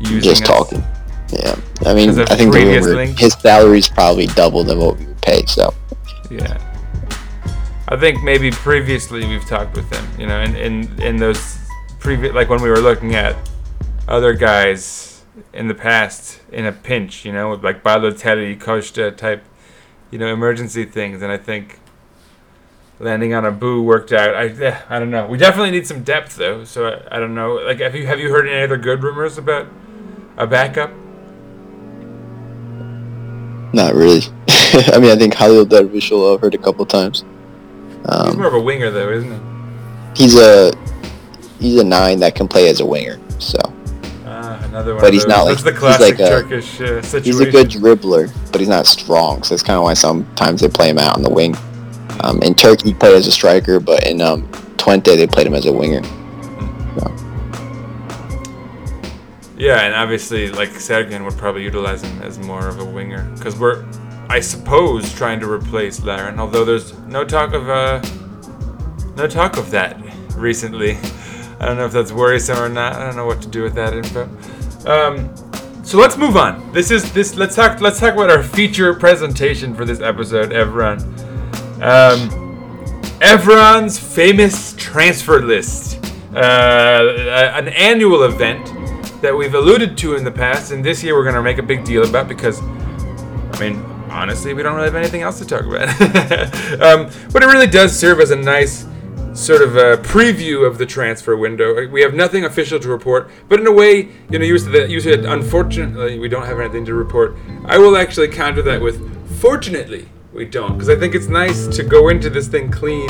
[0.00, 0.48] Using just us.
[0.48, 0.82] talking.
[1.30, 5.20] Yeah, I mean, I think the rumor, his salary's probably double than what we would
[5.22, 5.44] pay.
[5.46, 5.74] So
[6.30, 6.58] Yeah.
[7.88, 11.58] I think maybe previously we've talked with him, you know, in in, in those
[12.00, 13.36] previous like when we were looking at
[14.08, 19.42] other guys in the past in a pinch, you know, with like Balotelli, Costa type,
[20.10, 21.78] you know, emergency things, and I think
[23.04, 24.34] landing on Abu worked out.
[24.34, 25.26] I eh, I don't know.
[25.26, 27.54] We definitely need some depth though, so I, I don't know.
[27.56, 29.68] Like, have you have you heard any other good rumors about
[30.36, 30.90] a backup?
[33.72, 34.20] not really.
[34.48, 37.24] I mean, I think Halil Dervishoglu I've heard a couple times.
[37.88, 40.22] He's Um, more of a winger though, isn't he?
[40.24, 40.72] he's a
[41.58, 43.18] he's a nine that can play as a winger.
[43.40, 43.58] So
[44.26, 45.02] Ah, another one.
[45.02, 47.24] But he's not like- the he's like a- Turkish uh, situation.
[47.24, 49.42] he's a good dribbler, but he's not strong.
[49.42, 51.56] So that's kind of why sometimes they play him out on the wing.
[52.20, 54.46] Um, in Turkey, he played as a striker, but in um,
[54.76, 56.02] Twente, they played him as a winger.
[59.56, 63.56] Yeah, and obviously, like Sergen would probably utilize him as more of a winger because
[63.58, 63.84] we're,
[64.28, 66.40] I suppose, trying to replace Larin.
[66.40, 68.02] Although there's no talk of uh,
[69.16, 69.96] no talk of that
[70.36, 70.96] recently.
[71.60, 72.94] I don't know if that's worrisome or not.
[72.94, 74.24] I don't know what to do with that info.
[74.86, 75.32] Um,
[75.84, 76.72] so let's move on.
[76.72, 77.36] This is this.
[77.36, 77.80] Let's talk.
[77.80, 81.00] Let's talk about our feature presentation for this episode, Evran.
[81.84, 82.30] Um,
[83.20, 86.02] Evran's famous transfer list,
[86.34, 88.64] uh, an annual event
[89.20, 91.62] that we've alluded to in the past, and this year we're going to make a
[91.62, 95.66] big deal about because, I mean, honestly, we don't really have anything else to talk
[95.66, 95.90] about.
[96.80, 98.86] um, but it really does serve as a nice
[99.34, 101.86] sort of a preview of the transfer window.
[101.86, 105.00] We have nothing official to report, but in a way, you know, you said, you
[105.00, 107.36] said unfortunately we don't have anything to report.
[107.66, 111.84] I will actually counter that with fortunately we don't, because I think it's nice to
[111.84, 113.08] go into this thing clean.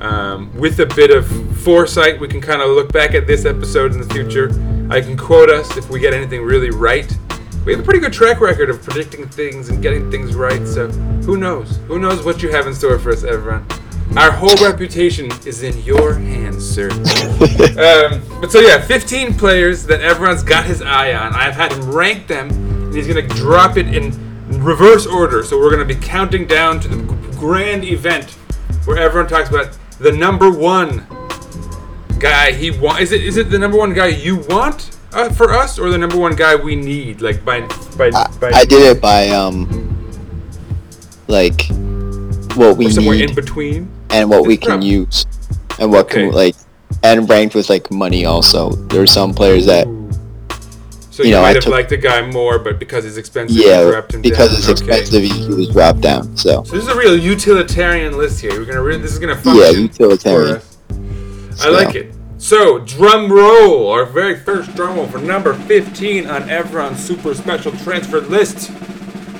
[0.00, 1.26] Um, with a bit of
[1.58, 4.50] foresight, we can kind of look back at this episode in the future.
[4.90, 7.10] I can quote us if we get anything really right.
[7.64, 10.88] We have a pretty good track record of predicting things and getting things right, so
[10.88, 11.78] who knows?
[11.88, 13.66] Who knows what you have in store for us, everyone?
[14.16, 16.90] Our whole reputation is in your hands, sir.
[16.90, 21.34] um, but so yeah, 15 players that everyone's got his eye on.
[21.34, 24.25] I've had him rank them, and he's gonna drop it in
[24.58, 25.42] reverse order.
[25.44, 28.30] So we're gonna be counting down to the g- grand event
[28.84, 31.06] where everyone talks about the number one
[32.18, 33.00] guy he want.
[33.00, 35.98] Is it is it the number one guy you want uh, for us, or the
[35.98, 37.20] number one guy we need?
[37.20, 37.60] Like by
[37.96, 39.66] by I, by I did it by um,
[41.28, 41.66] like
[42.56, 43.88] what we somewhere need in between.
[44.10, 45.26] and what we can use,
[45.78, 46.26] and what Okay.
[46.26, 46.54] can like,
[47.02, 48.70] and ranked with like money also.
[48.88, 49.86] There are some players that
[51.16, 53.16] So you you, know, I might have took- liked the guy more, but because he's
[53.16, 54.58] expensive, yeah because down.
[54.58, 54.98] it's Okay.
[55.00, 56.36] expensive he, was dropped down.
[56.36, 58.50] So So this is a real utilitarian list here.
[58.52, 60.60] We're gonna re- this is gonna function Yeah, utilitarian.
[61.62, 62.12] I like it.
[62.36, 67.72] So drum roll, our very first drum roll for number 15 on Evran's super special
[67.72, 68.70] transfer list.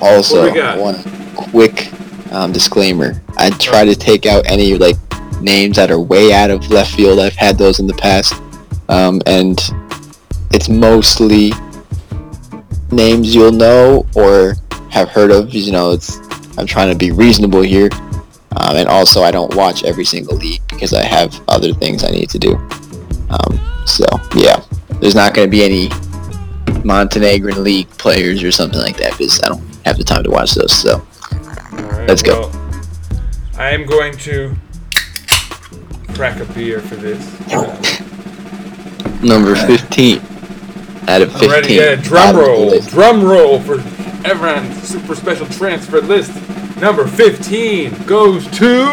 [0.01, 0.79] Also, What we got?
[0.79, 1.03] one
[1.35, 1.91] quick
[2.31, 4.97] um, disclaimer: I try to take out any like
[5.41, 7.19] names that are way out of left field.
[7.19, 8.33] I've had those in the past,
[8.89, 9.59] um, and
[10.49, 11.51] it's mostly
[12.91, 14.55] names you'll know or
[14.89, 15.53] have heard of.
[15.53, 16.17] You know, it's
[16.57, 17.89] I'm trying to be reasonable here,
[18.55, 22.09] um, and also I don't watch every single league because I have other things I
[22.09, 22.55] need to do.
[23.29, 24.61] Um, so yeah,
[24.99, 25.89] there's not going to be any
[26.83, 30.53] Montenegrin league players or something like that because I don't have the time to watch
[30.53, 30.73] those.
[30.73, 32.49] So right, Let's go.
[32.49, 32.81] well,
[33.57, 34.55] I am going to
[36.13, 37.51] crack a beer for this.
[37.51, 37.73] Uh,
[39.23, 40.21] number 15
[41.07, 41.49] out of 15.
[41.49, 43.77] Alrighty, yeah, drum bottom of the roll, drum roll for
[44.27, 46.31] Evran's super special transfer list.
[46.81, 48.83] Number 15 goes to.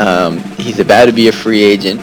[0.00, 2.00] Um, he's about to be a free agent.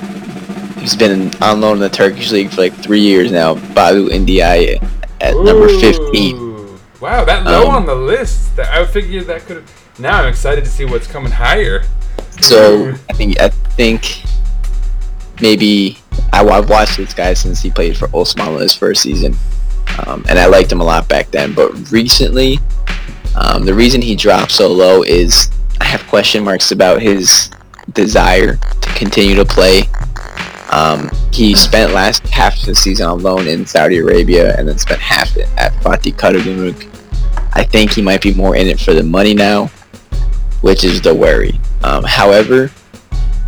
[0.78, 3.56] He's been on loan in the Turkish league for like three years now.
[3.56, 4.82] Badou Ndiaye
[5.20, 6.78] at number 15.
[7.02, 8.56] Wow, that low Um, on the list.
[8.56, 9.58] That I figured that could.
[9.58, 10.00] have.
[10.00, 11.84] Now I'm excited to see what's coming higher.
[12.39, 14.24] So I think I think
[15.41, 15.98] maybe
[16.34, 19.36] I, I've watched this guy since he played for Osmanlı his first season,
[20.06, 21.53] um, and I liked him a lot back then.
[21.53, 22.60] But recently,
[23.36, 25.49] um, the reason he dropped so low is
[25.80, 27.49] I have question marks about his
[27.93, 29.84] desire to continue to play.
[30.71, 34.77] Um, he spent last half of the season on loan in Saudi Arabia, and then
[34.77, 36.93] spent half it at Fatih Karagümrük.
[37.53, 39.67] I think he might be more in it for the money now,
[40.62, 41.60] which is the worry.
[41.84, 42.71] Um, however,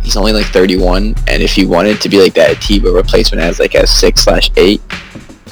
[0.02, 3.58] he's only like 31, and if he wanted to be like that Atiba replacement as
[3.58, 4.80] like a six slash eight,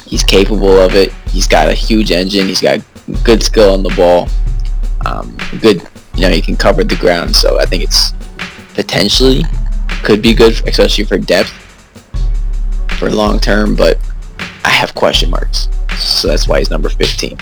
[0.05, 1.11] he's capable of it.
[1.29, 2.47] He's got a huge engine.
[2.47, 2.79] He's got
[3.23, 4.27] good skill on the ball.
[5.05, 5.81] Um, good,
[6.15, 7.35] you know, he can cover the ground.
[7.35, 8.13] So I think it's
[8.73, 9.43] potentially
[10.03, 11.49] could be good, especially for depth
[12.97, 13.75] for long term.
[13.75, 13.97] But
[14.65, 17.37] I have question marks, so that's why he's number 15.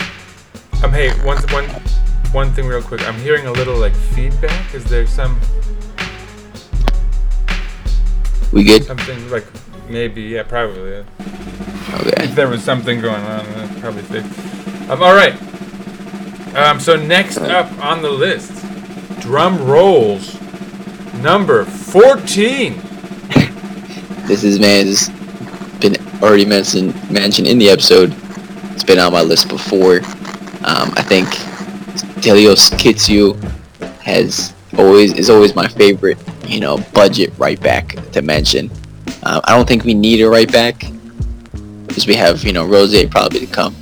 [0.82, 1.64] Um, hey, one, one,
[2.32, 3.06] one thing real quick.
[3.08, 4.74] I'm hearing a little like feedback.
[4.74, 5.40] Is there some
[8.52, 8.84] We good?
[8.84, 9.44] something like
[9.88, 10.22] maybe?
[10.22, 10.90] Yeah, probably.
[10.90, 11.04] Yeah.
[12.00, 12.24] Okay.
[12.24, 13.44] If there was something going on,
[13.80, 14.38] probably fixed.
[14.90, 15.34] Um, all right.
[16.54, 18.50] Um, so next up on the list,
[19.20, 20.40] drum rolls,
[21.14, 22.82] number 14.
[24.28, 25.08] This is man has
[25.80, 28.14] been already mentioned mentioned in the episode.
[28.74, 30.00] It's been on my list before.
[30.64, 31.28] Um, I think
[32.20, 33.40] Delios Kitsiou
[34.02, 36.18] has always is always my favorite.
[36.48, 38.70] You know, budget right back to mention.
[39.22, 40.84] Um, I don't think we need a right back
[41.86, 43.76] because we have you know Rose probably to come.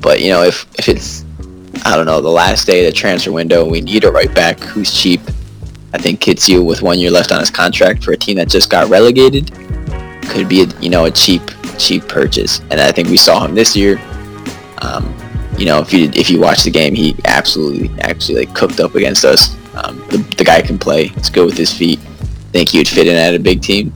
[0.00, 1.24] But you know, if if it's
[1.84, 4.58] I don't know the last day of the transfer window, we need a right back
[4.60, 5.20] who's cheap.
[5.92, 8.70] I think Kitsiou with one year left on his contract for a team that just
[8.70, 9.52] got relegated
[10.22, 11.42] could be a, you know a cheap
[11.78, 12.60] cheap purchase.
[12.70, 14.00] And I think we saw him this year.
[14.82, 15.14] Um,
[15.58, 18.94] you know, if you if you watch the game, he absolutely actually like cooked up
[18.94, 19.56] against us.
[19.74, 21.08] Um, the, the guy can play.
[21.08, 21.98] He's good with his feet.
[22.52, 23.92] think he would fit in at a big team,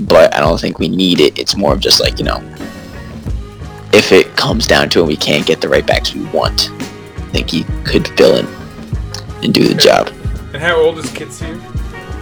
[0.00, 1.38] but I don't think we need it.
[1.38, 2.38] It's more of just like you know,
[3.92, 6.70] if it comes down to it, we can't get the right backs we want.
[6.70, 8.46] I think he could fill in
[9.42, 10.08] and do the job.
[10.52, 11.60] And how old is Kitsiou?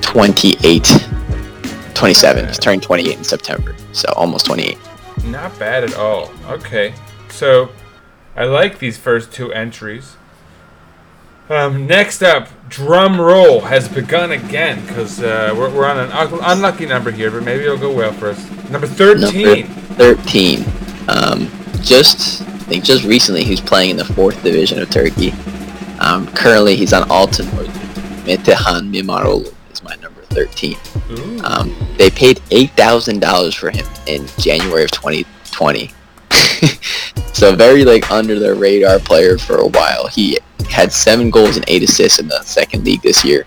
[0.03, 1.09] 28,
[1.94, 2.46] 27.
[2.46, 4.79] He's turning 28 in September, so almost 28.
[5.24, 6.31] Not bad at all.
[6.46, 6.94] Okay.
[7.31, 7.70] So,
[8.37, 10.16] I like these first two entries.
[11.50, 16.84] Um, next up, drum roll has begun again because uh, we're, we're on an unlucky
[16.87, 18.50] number here, but maybe it'll go well for us.
[18.70, 19.66] Number Number 13.
[19.66, 20.64] 13.
[21.08, 25.32] Um, just, I think just recently he was playing in the fourth division of Turkey.
[26.00, 27.66] Um, currently he's on Altınordu.
[28.26, 30.76] Metehan Mimaroğlu is my number 13.
[31.44, 35.90] Um, they paid $8,000 for him in January of 2020.
[37.32, 40.08] so very like under the radar player for a while.
[40.08, 43.46] He had seven goals and eight assists in the second league this year.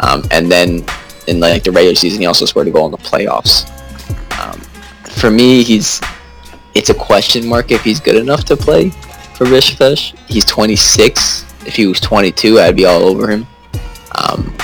[0.00, 0.84] Um, and then
[1.26, 3.68] in like the regular season, he also scored a goal in the playoffs.
[4.40, 4.60] Um,
[5.10, 6.00] for me, he's
[6.74, 8.90] it's a question mark if he's good enough to play
[9.34, 10.16] for Besiktas.
[10.28, 11.44] He's 26.
[11.66, 13.46] If he was 22, I'd be all over him.
[14.16, 14.54] Um,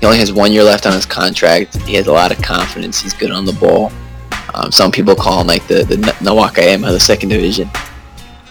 [0.00, 1.76] he only has one year left on his contract.
[1.82, 3.00] He has a lot of confidence.
[3.00, 3.92] He's good on the ball.
[4.54, 7.68] Um, some people call him like the the Nawakayama of the second division.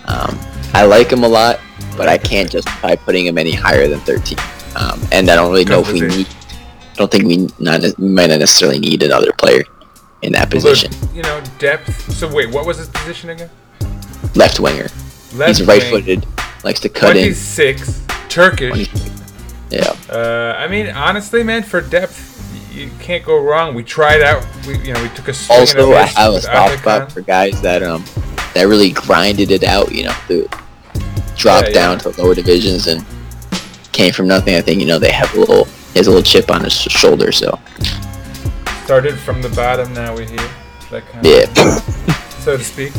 [0.07, 0.37] Um,
[0.73, 1.59] I like him a lot,
[1.97, 4.37] but I can't justify putting him any higher than 13.
[4.75, 6.27] Um, and I don't really know if we need.
[6.27, 9.63] I don't think we not we might not necessarily need another player
[10.21, 10.91] in that Although, position.
[11.13, 12.13] you know, depth.
[12.13, 13.49] So wait, what was his position again?
[14.35, 14.87] Left winger.
[15.33, 16.25] Left He's right-footed.
[16.63, 17.33] Likes to cut in.
[17.33, 18.89] 26, Turkish.
[18.89, 19.11] 20
[19.69, 19.95] Yeah.
[20.09, 22.31] Uh, I mean, honestly, man, for depth,
[22.73, 23.75] you can't go wrong.
[23.75, 24.45] We tried out.
[24.67, 27.61] We, you know, we took a swing Also, I have a soft spot for guys
[27.61, 28.03] that um
[28.53, 29.91] that really grinded it out.
[29.91, 30.49] You know, to
[31.35, 31.73] drop Yeah, yeah.
[31.73, 33.05] down to lower divisions and
[33.91, 34.55] came from nothing.
[34.55, 35.65] I think you know they have a little.
[35.65, 37.31] He has a little chip on his shoulder.
[37.31, 37.57] So
[38.83, 40.49] Started from the bottom, now we're here.
[40.91, 41.45] That kind yeah.
[41.65, 42.93] of, so to speak.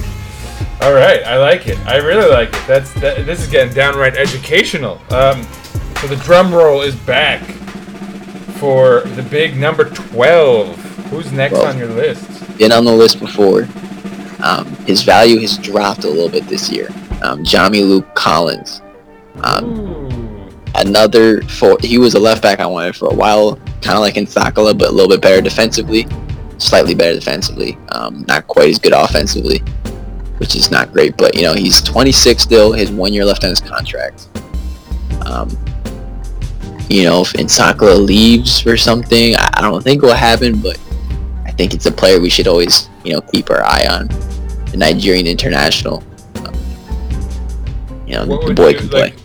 [0.81, 1.79] All right, I like it.
[1.87, 2.67] I really like it.
[2.67, 5.01] That's that, this is getting downright educational.
[5.11, 5.43] Um,
[6.01, 7.43] so the drum roll is back
[8.59, 10.77] for the big number twelve.
[11.11, 12.59] Who's next Well, on your list?
[12.59, 13.69] been on the list before.
[14.43, 16.89] Um, his value has dropped a little bit this year.
[17.23, 18.83] Um, Jamilu Collins.
[19.43, 20.51] Um, Ooh.
[20.77, 24.15] another for he was a left back I wanted for a while, kind of like
[24.15, 26.07] Nsakala, but a little bit better defensively,
[26.59, 29.59] slightly better defensively, um, not quite as good offensively,
[30.39, 31.17] which is not great.
[31.17, 34.29] But you know he's 26 still, his one year left on his contract.
[35.27, 35.51] Um,
[36.89, 40.79] you know if Nsakala leaves or something, I, I don't think will happen, but
[41.45, 44.09] I think it's a player we should always you know keep our eye on.
[44.71, 46.03] The Nigerian international.
[48.07, 49.01] You know What the boy you can play.
[49.01, 49.17] like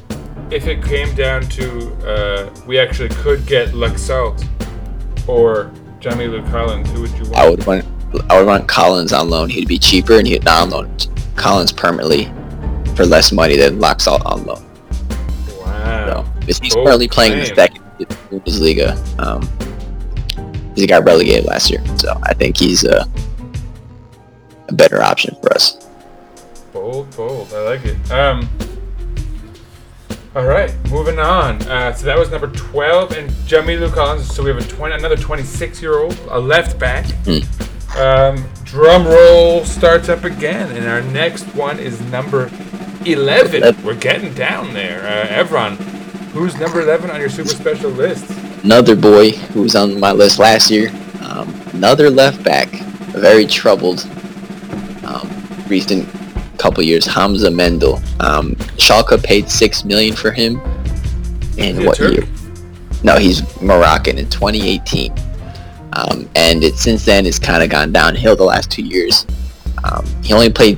[0.51, 4.45] if it came down to uh, we actually could get Laxalt
[5.27, 6.89] or Jamilu Collins?
[6.91, 7.35] Who would you want?
[7.35, 7.85] I would want
[8.29, 9.49] I would want Collins on loan.
[9.49, 10.97] He'd be cheaper, and he'd not on loan
[11.35, 12.25] Collins permanently
[12.95, 14.65] for less money than Laxalt on loan.
[15.59, 16.05] Wow.
[16.07, 17.81] So, because he's currently playing in the second
[18.29, 18.97] Bundesliga.
[19.19, 19.47] Um,
[20.75, 23.07] he got relegated last year, so I think he's a,
[24.67, 25.87] a better option for us.
[26.71, 27.53] Bold, bold.
[27.53, 28.11] I like it.
[28.11, 28.49] Um.
[30.33, 31.61] All right, moving on.
[31.63, 34.33] Uh, so that was number twelve, and Jamilu Collins.
[34.33, 37.05] So we have a twenty, another twenty-six-year-old, a left back.
[37.25, 37.99] Hmm.
[37.99, 42.49] Um, drum roll starts up again, and our next one is number
[43.05, 43.63] eleven.
[43.63, 43.83] Eleven.
[43.83, 45.01] We're getting down there.
[45.05, 45.75] Uh, Evran,
[46.31, 48.31] who's number eleven on your super special list?
[48.63, 50.89] Another boy who was on my list last year.
[51.21, 52.69] Um, another left back,
[53.09, 54.07] very troubled.
[55.03, 55.29] Um,
[55.67, 56.07] recent
[56.61, 57.97] couple years, Hamza Mendyl.
[58.21, 60.59] Um, Schalke paid six million for him.
[61.57, 62.13] In he a what Turk?
[62.13, 62.27] year?
[63.03, 65.11] No, he's Moroccan in 2018.
[65.93, 69.25] Um, and it since then it's kind of gone downhill the last two years.
[69.83, 70.77] Um, he only played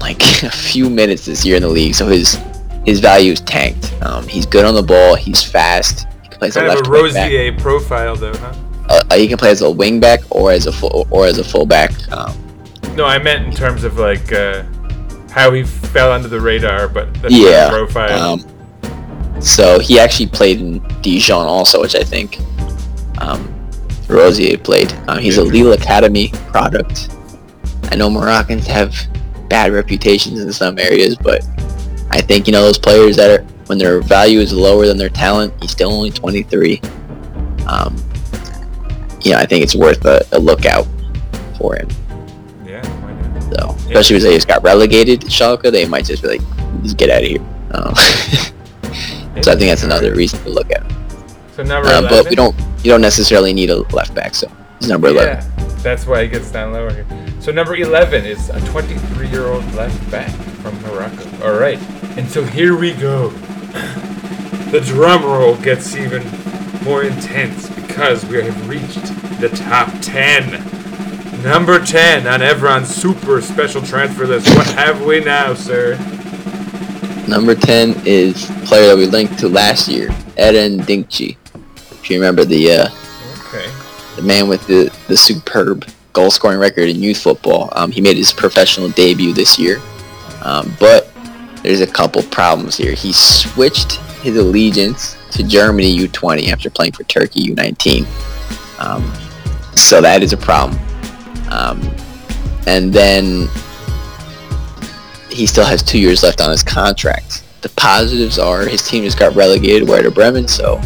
[0.00, 2.38] like a few minutes this year in the league, so his
[2.86, 3.92] his value is tanked.
[4.02, 5.14] Um, he's good on the ball.
[5.16, 6.06] He's fast.
[6.22, 6.90] He can play as a Kind of a back.
[6.90, 8.54] Rosier profile, though, huh?
[8.88, 11.44] Uh, he can play as a wing back or as a full or as a
[11.44, 11.90] fullback.
[12.12, 12.36] Um,
[12.94, 14.62] No, I meant in terms of like uh,
[15.34, 17.68] how he fell under the radar, but that's yeah.
[17.68, 18.34] profile.
[18.34, 22.38] Um, so he actually played in Dijon also, which I think
[23.20, 23.52] um,
[24.08, 24.92] Rosier played.
[25.08, 27.08] Um, he's a Lille Academy product.
[27.90, 28.96] I know Moroccans have
[29.48, 31.44] bad reputations in some areas, but
[32.12, 35.08] I think you know those players that are when their value is lower than their
[35.08, 35.52] talent.
[35.60, 36.80] He's still only 23.
[37.66, 37.96] Um,
[39.22, 40.86] yeah, I think it's worth a, a look out
[41.58, 41.88] for him.
[43.58, 43.80] Yeah, why not?
[43.80, 46.96] So, especially if they just got relegated to Schalke, they might just be like, just
[46.96, 47.40] get out of here.
[47.72, 47.94] Um,
[49.42, 50.84] so I think that's another reason to look at.
[51.56, 52.08] So number Uh, 11.
[52.10, 54.50] but we don't, you don't necessarily need a left back, so
[54.80, 55.36] he's number 11.
[55.36, 57.06] Yeah, that's why he gets down lower here.
[57.40, 60.30] So number 11 is a 23-year-old left back
[60.62, 61.24] from Morocco.
[61.46, 61.78] All right,
[62.16, 63.30] and so here we go.
[64.70, 66.24] The drum roll gets even
[66.82, 69.06] more intense because we have reached
[69.40, 70.50] the top 10.
[71.44, 74.48] Number 10 on Evran's super special transfer list.
[74.56, 75.94] What have we now, sir?
[77.28, 81.36] Number 10 is player that we linked to last year, Eren Dinkçi.
[81.92, 82.88] If you remember the uh,
[83.48, 83.70] Okay.
[84.16, 87.68] the man with the, the superb goal scoring record in youth football.
[87.72, 89.80] Um, he made his professional debut this year,
[90.42, 91.10] um, but
[91.62, 92.92] there's a couple problems here.
[92.94, 93.92] He switched
[94.22, 98.06] his allegiance to Germany U20 after playing for Turkey U19,
[98.80, 99.04] um,
[99.76, 100.78] so that is a problem.
[101.50, 101.80] Um,
[102.66, 103.48] and then
[105.30, 107.42] he still has two years left on his contract.
[107.62, 110.80] The positives are his team just got relegated Werder Bremen, so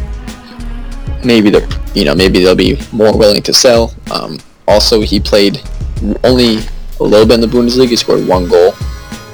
[1.25, 3.95] maybe they're you know maybe they'll be more willing to sell.
[4.13, 5.63] Um, also, he played
[6.25, 6.59] only
[7.01, 7.89] a little bit in the Bundesliga.
[7.89, 8.75] He scored one goal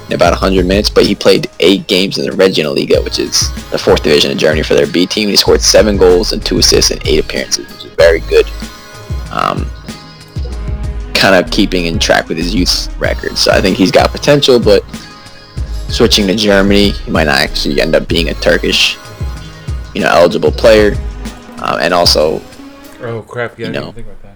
[0.07, 3.79] in about 100 minutes, but he played eight games in the Regionalliga, which is the
[3.79, 5.29] fourth division in Germany for their B team.
[5.29, 8.47] He scored seven goals and two assists in eight appearances, which is very good.
[9.33, 9.69] Um,
[11.15, 13.39] kind of keeping in track with his youth record.
[13.39, 14.83] So I think he's got potential, but
[15.89, 18.97] switching to Germany, he might not actually end up being a Turkish,
[19.95, 20.95] you know, eligible player.
[21.63, 22.43] Um, and also,
[23.01, 23.59] Oh crap!
[23.59, 23.93] Yeah, You know.
[23.93, 24.35] think about that.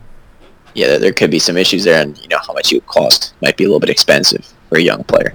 [0.74, 3.32] yeah, there- could be some issues there, and you know how much he would cost
[3.42, 5.34] might be a little bit expensive for a young player.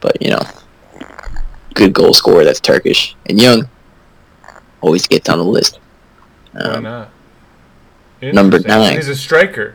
[0.00, 0.40] But you know,
[1.74, 3.68] good goal scorer that's Turkish and young,
[4.80, 5.78] always gets on the list.
[6.52, 7.10] Why Um, not?
[8.22, 8.94] number nine.
[8.96, 9.74] He's a striker,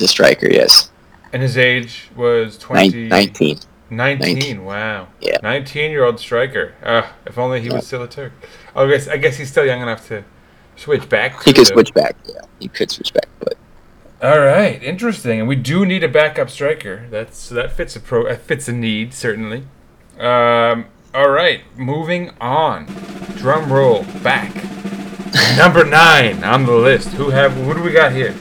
[0.00, 0.90] a striker, yes,
[1.32, 3.58] and his age was Nin- 20, 19.
[3.90, 4.34] 19.
[4.34, 4.64] 19.
[4.64, 5.08] Wow.
[5.20, 5.36] Yeah.
[5.42, 6.74] 19 year old striker.
[6.82, 7.74] Uh, if only he Yeah.
[7.74, 8.32] was still a Turk.
[8.74, 10.24] Oh, I guess I guess he's still young enough to
[10.76, 11.42] switch back.
[11.44, 12.16] He could the- switch back.
[12.24, 13.56] Yeah, he could switch back, but
[14.22, 15.38] All right, interesting.
[15.40, 17.04] And we do need a backup striker.
[17.10, 18.24] That's so that fits a pro.
[18.26, 19.64] That fits a need certainly.
[20.18, 20.86] Um.
[21.14, 22.86] All right, moving on.
[23.36, 24.52] Drum roll back.
[25.56, 27.08] Number nine on the list.
[27.10, 27.52] Who have?
[27.52, 28.34] Who do we got here?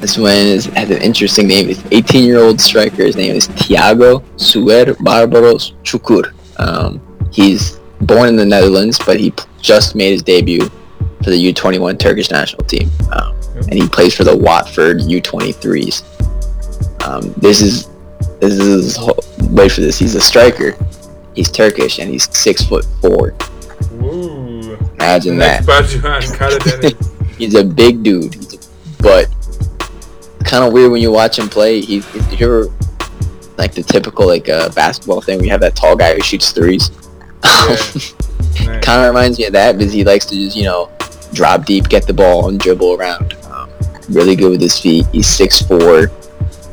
[0.00, 1.68] This one is, has an interesting name.
[1.70, 3.04] It's 18-year-old striker.
[3.04, 6.32] His name is Thiago Suer Barbaros Chukur.
[6.58, 7.00] Um,
[7.32, 10.68] he's born in the Netherlands, but he p- just made his debut
[11.22, 16.02] for the U21 Turkish national team, um, and he plays for the Watford U23s.
[17.06, 17.88] Um, this is
[18.40, 18.98] this is
[19.50, 19.98] wait for this.
[19.98, 20.76] He's a striker.
[21.34, 23.34] He's Turkish, and he's six foot four.
[23.92, 24.76] Woo.
[24.94, 25.66] Imagine that.
[25.66, 27.36] Next Bajuan Karadeniz.
[27.36, 28.36] he's a big dude,
[28.98, 29.28] but
[30.46, 31.80] kind of weird when you watch him play.
[31.80, 32.68] He's if you're
[33.58, 35.40] like the typical like uh, basketball thing.
[35.40, 36.90] We have that tall guy who shoots threes.
[37.44, 38.12] Nice.
[38.82, 40.90] kind of reminds me of that because he likes to just you know
[41.32, 43.34] drop deep, get the ball, and dribble around.
[43.50, 43.70] Um,
[44.08, 45.06] really good with his feet.
[45.12, 46.10] He's six four.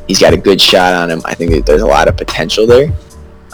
[0.06, 1.22] He's got a good shot on him.
[1.24, 2.92] I think that there's a lot of potential there.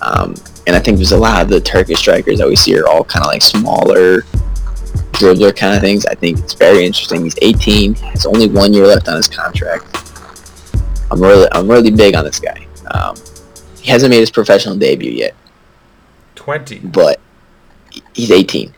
[0.03, 0.35] Um,
[0.67, 3.05] and I think there's a lot of the Turkish strikers that we see are all
[3.05, 4.23] kind of like smaller
[5.13, 6.07] dribbler kind of things.
[6.07, 7.25] I think it's very interesting.
[7.25, 7.95] He's 18.
[7.95, 9.90] Has only one year left on his contract.
[11.11, 12.67] I'm really, I'm really big on this guy.
[12.93, 13.17] Um,
[13.81, 15.35] he hasn't made his professional debut yet,
[16.37, 16.79] 20.
[16.81, 17.21] but
[18.15, 18.75] he's 18.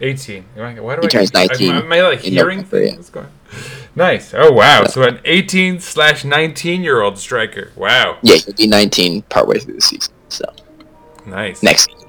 [0.00, 0.44] 18.
[0.56, 2.94] Am I- Why do He I turns keep- 19 Am I like hearing November, yeah.
[2.96, 3.26] What's going
[3.94, 4.34] Nice.
[4.34, 4.84] Oh, wow.
[4.84, 7.70] So an 18 slash 19 year old striker.
[7.76, 8.18] Wow.
[8.22, 10.12] Yeah, he'll be 19 partway through the season.
[10.28, 10.44] So
[11.24, 11.62] Nice.
[11.62, 12.08] next season.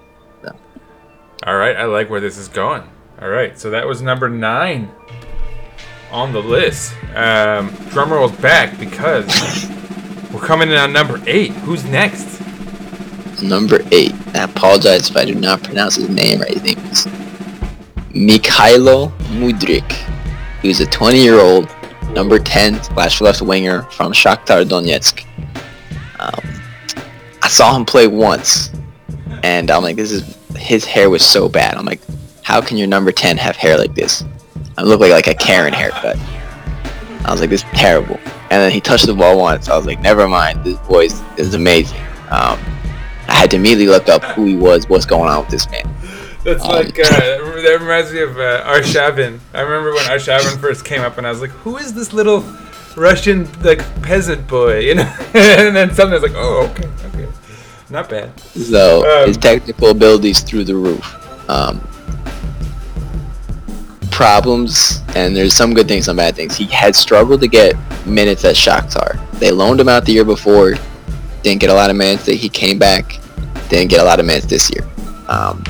[1.46, 1.78] All right.
[1.78, 2.84] I like where this is going.
[3.22, 3.58] All right.
[3.58, 4.92] So that was number nine
[6.12, 6.94] on the list.
[7.16, 9.26] Um, drum rolls back because
[10.34, 11.52] we're coming in on number eight.
[11.52, 12.42] Who's next?
[13.42, 14.14] Number eight.
[14.34, 16.54] I apologize if I do not pronounce his name right.
[16.54, 17.06] His name is
[18.14, 19.92] Mykhailo Mudryk.
[20.62, 21.70] He was a 20-year-old
[22.14, 25.24] number 10 slash left winger from Shakhtar Donetsk.
[26.20, 26.62] Um,
[27.44, 28.72] I saw him play once,
[29.44, 31.76] and I'm like, this is his hair was so bad.
[31.76, 32.02] I'm like,
[32.42, 34.24] how can your number 10 have hair like this?
[34.78, 36.18] I look like like a Karen haircut.
[37.26, 38.20] I was like, this is terrible.
[38.50, 39.68] And then he touched the ball once.
[39.70, 40.64] I was like, never mind.
[40.64, 42.00] This boy is, is amazing.
[42.30, 42.60] Um,
[43.28, 45.84] I had to immediately look up who he was, what's going on with this man.
[46.44, 49.40] That's Um, like uh, that reminds me of uh, Arshavin.
[49.54, 52.46] I remember when Arshavin first came up, and I was like, "Who is this little
[52.96, 57.28] Russian like peasant boy?" You know, and then suddenly I was like, "Oh, okay, okay,
[57.90, 61.50] not bad." So Um, his technical abilities through the roof.
[61.50, 61.86] Um,
[64.18, 66.58] problems, and there's some good things, some bad things.
[66.58, 67.76] He had struggled to get
[68.08, 69.22] minutes at Shakhtar.
[69.34, 70.74] They loaned him out the year before,
[71.44, 72.26] didn't get a lot of minutes.
[72.26, 73.20] He came back,
[73.70, 74.84] didn't get a lot of minutes this year.
[75.28, 75.64] Um,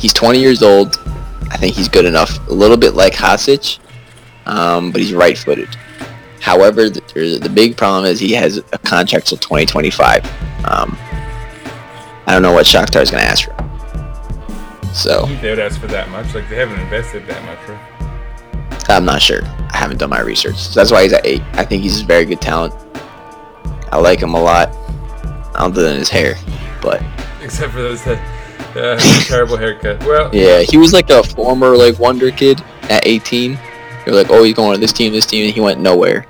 [0.00, 0.98] he's 20 years old.
[1.52, 2.44] I think he's good enough.
[2.48, 3.78] A little bit like Hasic,
[4.46, 5.76] um, but he's right-footed.
[6.40, 10.24] However, the, the big problem is he has a contract till 2025.
[10.64, 10.98] Um,
[12.26, 13.73] I don't know what Shakhtar is going to ask for.
[14.94, 16.34] So They would ask for that much.
[16.34, 18.90] Like they haven't invested that much, right?
[18.90, 19.42] I'm not sure.
[19.72, 20.56] I haven't done my research.
[20.56, 21.42] So that's why he's at eight.
[21.54, 22.72] I think he's a very good talent.
[23.90, 24.70] I like him a lot.
[25.54, 26.34] Other than his hair,
[26.82, 27.00] but
[27.40, 28.12] except for those uh,
[28.74, 30.00] uh, terrible haircut.
[30.04, 33.56] Well, Yeah, he was like a former like wonder kid at 18.
[34.04, 36.26] You're like, oh, he's going to this team, this team, and he went nowhere.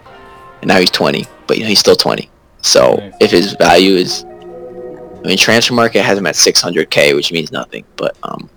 [0.61, 2.29] And now he's 20, but you know he's still 20.
[2.61, 3.15] So Nice.
[3.21, 7.85] if his value is, I mean, transfer market has him at 600k, which means nothing.
[7.97, 8.51] But um,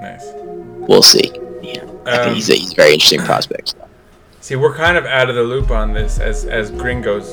[0.00, 0.24] nice.
[0.88, 1.30] we'll see.
[1.62, 3.74] Yeah, I Um, think he's a, he's a very interesting prospect.
[4.40, 7.26] See, we're kind of out of the loop on this as as gringos,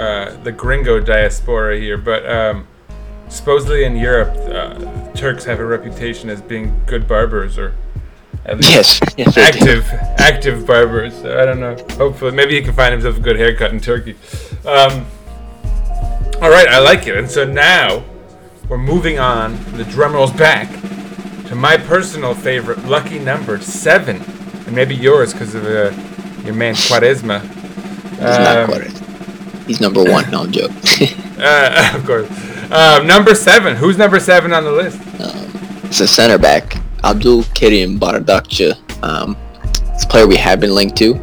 [0.00, 1.96] uh, the gringo diaspora here.
[1.96, 2.66] But um,
[3.28, 7.74] supposedly in Europe, uh, Turks have a reputation as being good barbers, or
[8.46, 9.84] at least Yes, yes, active
[10.18, 11.14] active barbers.
[11.20, 11.76] So I don't know.
[11.96, 14.16] Hopefully, maybe he can find himself a good haircut in Turkey.
[14.66, 15.06] Um,
[16.42, 17.16] all right, I like it.
[17.16, 18.02] And so now
[18.68, 19.56] we're moving on.
[19.76, 20.68] The drum rolls back
[21.50, 24.16] to my personal favorite, lucky number seven,
[24.66, 25.90] and maybe yours because of uh,
[26.44, 27.40] your man Quaresma.
[27.42, 29.66] He's not Um, quite.
[29.66, 30.30] He's number one.
[30.30, 31.08] No, I'm joking.
[31.40, 32.28] Uh, of course.
[32.70, 33.74] Um, number seven.
[33.74, 34.98] Who's number seven on the list?
[35.84, 38.74] It's a center back, Abdul Kerim Bardakçı.
[39.02, 39.36] Um,
[39.94, 41.14] it's a player we have been linked to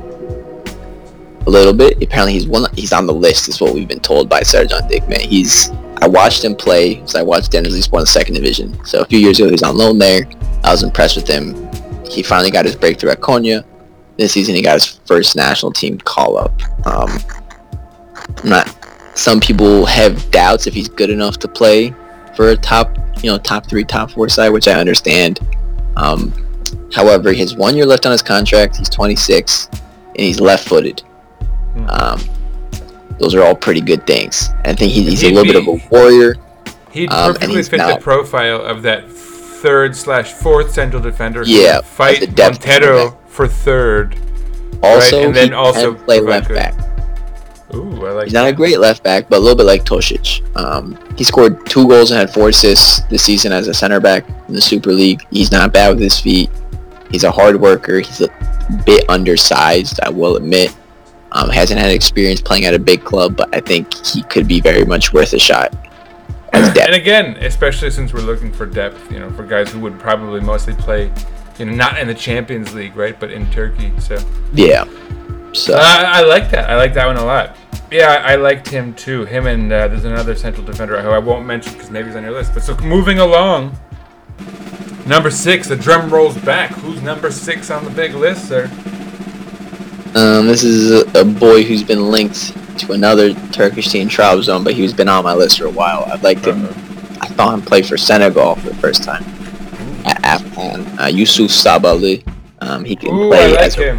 [1.45, 2.01] a little bit.
[2.01, 2.65] Apparently, he's one.
[2.73, 3.47] He's on the list.
[3.47, 5.19] Is what we've been told by Sercan Dikme.
[5.19, 5.69] He's.
[6.01, 7.05] I watched him play.
[7.05, 8.83] So I watched Denizlispor in the second division.
[8.85, 10.27] So a few years ago, he was on loan there.
[10.63, 11.55] I was impressed with him.
[12.05, 13.65] He finally got his breakthrough at Konya.
[14.17, 16.53] This season, he got his first national team call up.
[16.87, 17.19] Um,
[18.43, 18.73] I'm not.
[19.15, 21.93] Some people have doubts if he's good enough to play
[22.35, 25.39] for a top, you know, top three, top four side, which I understand.
[25.95, 26.31] Um,
[26.93, 28.77] however, he has one year left on his contract.
[28.77, 31.01] He's 26, and he's left-footed.
[31.87, 32.21] Um,
[33.20, 34.49] those are all pretty good things.
[34.65, 36.36] I think he, he's a He'd little bit of a warrior.
[36.91, 41.43] He'd Um, perfectly fit the profile of that third slash fourth central defender.
[41.45, 44.15] Yeah, fight the Montero for third.
[44.84, 46.74] Also, and then he also play left good- back.
[47.74, 48.24] Ooh, I like.
[48.26, 50.41] He's not a great left back, but a little bit like Tosic.
[50.55, 54.26] Um, he scored two goals and had four assists this season as a center back
[54.47, 55.22] in the Super League.
[55.32, 56.49] He's not bad with his feet.
[57.11, 57.99] He's a hard worker.
[57.99, 58.30] He's a
[58.86, 60.74] bit undersized, I will admit.
[61.38, 64.59] Um, hasn't had experience playing at a big club, but I think he could be
[64.59, 65.73] very much worth a shot
[66.53, 69.99] as And again, especially since we're looking for depth, you know, for guys who would
[69.99, 71.11] probably mostly play,
[71.57, 73.91] you know, not in the Champions League, right, but in Turkey.
[73.99, 74.17] So
[74.53, 74.85] Yeah.
[75.53, 76.69] So I, I like that.
[76.69, 77.55] I like that one a lot.
[77.91, 79.25] Yeah, I, I liked him too.
[79.25, 82.23] Him and uh, there's another central defender who I won't mention because maybe he's on
[82.23, 82.53] your list.
[82.53, 83.77] But so moving along,
[85.05, 85.67] number six.
[85.67, 86.71] The drum rolls back.
[86.71, 88.67] Who's number six on the big list, sir?
[90.18, 94.74] Um, this is a, a boy who's been linked to another Turkish team, Trabzon, but
[94.74, 96.05] he's been on my list for a while.
[96.11, 96.53] I'd like to.
[97.22, 99.24] I saw him play for Senegal for the first time
[100.07, 100.88] at AFCON.
[100.97, 102.28] Uh, Youssouf Sabaly.
[102.61, 103.93] Um, he can Ooh, play like as a,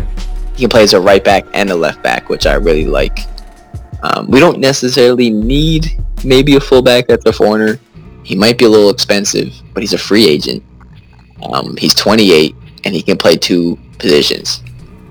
[0.54, 3.20] he can play as a right back and a left back, which I really like.
[4.02, 7.78] Um, we don't necessarily need maybe a fullback that's a foreigner.
[8.24, 10.64] He might be a little expensive, but he's a free agent.
[11.44, 14.64] Um, he's 28 and he can play two positions.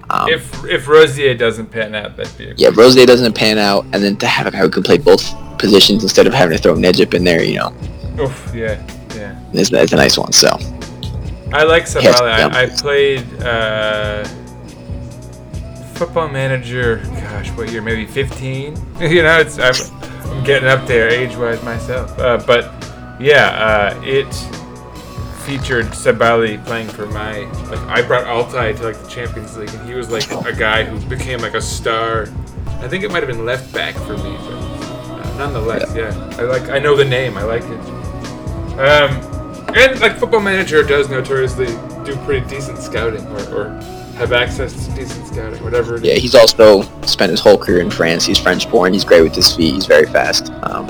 [0.10, 3.84] Um, If if Rosier doesn't pan out, that'd be a yeah, Rose doesn't pan out,
[3.94, 6.62] and then to have a guy who can play both positions instead of having to
[6.62, 7.74] throw Necip in there, you know,
[8.20, 8.82] Oof, yeah,
[9.16, 9.38] yeah.
[9.54, 10.32] is a nice one.
[10.32, 10.50] So
[11.54, 12.32] I like Sabaly.
[12.32, 14.24] I, I played uh,
[15.96, 16.98] Football Manager.
[17.06, 17.82] Gosh, what year?
[17.82, 18.76] Maybe 15.
[19.02, 19.74] you know, it's I'm,
[20.30, 22.18] I'm getting up there age-wise myself.
[22.20, 22.72] Uh, but
[23.20, 24.28] yeah, uh, it
[25.48, 27.46] featured Sabaly playing for my.
[27.70, 30.84] Like, I brought Altay to like the Champions League, and he was like a guy
[30.84, 32.24] who became like a star.
[32.82, 36.12] I think it might have been left back for me, but uh, nonetheless, yeah.
[36.38, 36.70] I like.
[36.70, 37.38] I know the name.
[37.38, 37.80] I like it.
[38.78, 39.10] Um,
[39.74, 41.68] and like Football Manager does notoriously
[42.04, 43.70] do pretty decent scouting, or, or
[44.18, 46.10] have access to decent scouting, whatever it is.
[46.10, 48.26] yeah, he's also spent his whole career in France.
[48.26, 48.92] He's French born.
[48.92, 49.76] He's great with his feet.
[49.76, 50.52] He's very fast.
[50.64, 50.86] Um,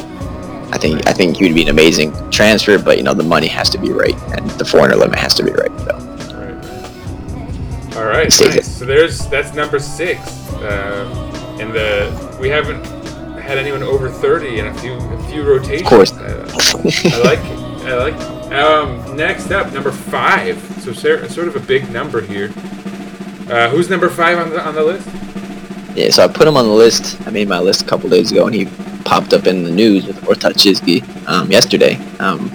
[0.71, 3.47] I think I think he would be an amazing transfer, but you know the money
[3.47, 5.71] has to be right, and the foreigner limit has to be right.
[5.79, 5.97] So
[6.37, 7.97] Right.
[7.97, 8.77] All right, nice.
[8.77, 10.19] So there's that's number six.
[10.55, 11.11] Um,
[11.59, 12.83] and the we haven't
[13.39, 15.81] had anyone over thirty in a few a few rotations.
[15.81, 16.13] Of course.
[16.13, 17.59] I, I like it.
[17.87, 18.53] I like it.
[18.53, 20.57] Um, next up, number five.
[20.81, 22.51] So sort of a big number here.
[23.49, 25.07] Uh, who's number five on the on the list?
[25.97, 27.19] Yeah, so I put him on the list.
[27.25, 28.65] I made my list a couple days ago, and he
[29.03, 31.95] popped up in the news with Orta Chizgi um, yesterday.
[32.19, 32.51] Um,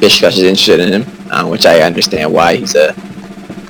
[0.00, 2.56] Beşiktaş is interested in him, uh, which I understand why.
[2.56, 2.92] He's a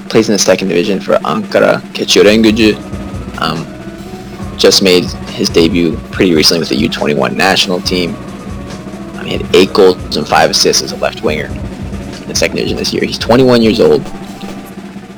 [0.09, 2.77] plays in the second division for Ankara Keçiörengücü.
[3.43, 3.67] Um,
[4.57, 5.05] just made
[5.37, 8.15] his debut pretty recently with the U21 national team.
[9.23, 12.79] He had eight goals and five assists as a left winger in the second division
[12.79, 13.05] this year.
[13.05, 14.03] He's 21 years old.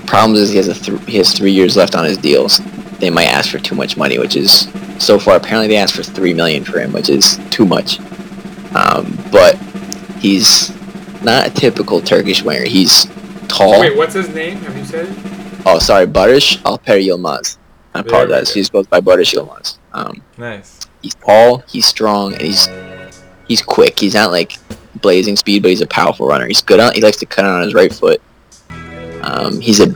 [0.09, 2.61] Problem is he has a th- he has three years left on his deals
[3.01, 4.69] they might ask for too much money, which is
[4.99, 7.99] so far apparently they asked for three million for him, which is too much.
[8.75, 9.57] Um, but
[10.19, 10.71] He's
[11.23, 12.65] not a typical Turkish winger.
[12.65, 13.07] He's
[13.49, 13.81] tall.
[13.81, 14.57] Wait, what's his name?
[14.59, 15.63] Have you said it?
[15.67, 17.59] Oh, sorry, Barış Alper Yilmaz.
[17.95, 18.49] I apologize.
[18.49, 18.55] go.
[18.55, 19.77] He just goes by Barış Yilmaz.
[19.93, 20.81] Um, Nice.
[21.03, 22.69] he's tall, he's strong, and he's
[23.47, 24.01] he's quick.
[24.01, 24.59] He's not like
[25.03, 26.47] blazing speed, but he's a powerful runner.
[26.47, 26.95] He's good on.
[26.95, 28.21] He likes to cut on his right foot.
[29.23, 29.95] Um, he's a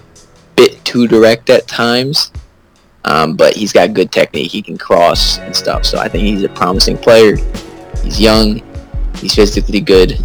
[0.57, 2.31] bit too direct at times,
[3.05, 4.51] um, but he's got good technique.
[4.51, 5.85] He can cross and stuff.
[5.85, 7.37] So I think he's a promising player.
[8.03, 8.63] He's young.
[9.17, 10.25] He's physically good.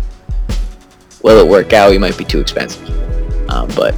[1.23, 1.91] Will it work out?
[1.91, 2.87] He might be too expensive,
[3.49, 3.95] um, but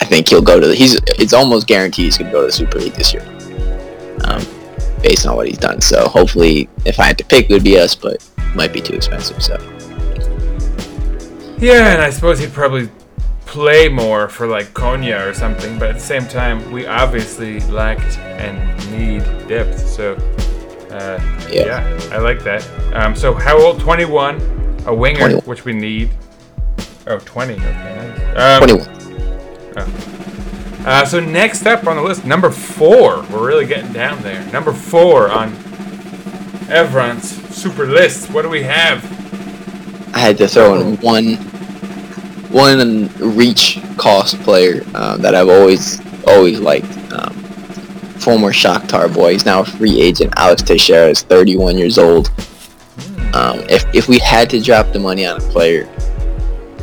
[0.00, 0.74] I think he'll go to the.
[0.74, 0.94] He's.
[1.18, 3.22] It's almost guaranteed he's gonna go to the Super League this year.
[4.24, 4.44] Um,
[5.04, 5.80] based on what he's done.
[5.80, 8.94] So hopefully, if I had to pick, it would be us, but might be too
[8.94, 9.42] expensive.
[9.42, 9.56] So
[11.58, 12.88] Yeah, and I suppose he'd probably
[13.54, 18.18] play more for like Konya or something, but at the same time, we obviously lacked
[18.18, 18.58] and
[18.90, 19.78] need depth.
[19.88, 20.14] So,
[20.90, 21.66] uh, Yeah.
[21.66, 22.00] yeah.
[22.10, 22.66] I like that.
[22.92, 23.78] Um, so, how old?
[23.78, 25.42] 21, a winger, 21.
[25.44, 26.10] which we need.
[27.06, 27.54] Oh, 20.
[27.54, 27.62] Okay,
[28.34, 28.60] nice.
[28.62, 29.92] Um, twenty-one.
[30.84, 33.22] Uh, so next up on the list, number four.
[33.30, 34.44] We're really getting down there.
[34.52, 35.52] Number four on
[36.68, 38.30] Evran's super list.
[38.30, 39.02] What do we have?
[40.14, 41.36] I had to throw in one,
[42.54, 46.96] one reach cost player um, that I've always always liked.
[47.12, 47.34] Um,
[48.20, 49.32] former Shakhtar boy.
[49.32, 50.32] He's now a free agent.
[50.36, 52.30] Alex Teixeira is 31 years old.
[53.34, 55.88] Um, if if we had to drop the money on a player,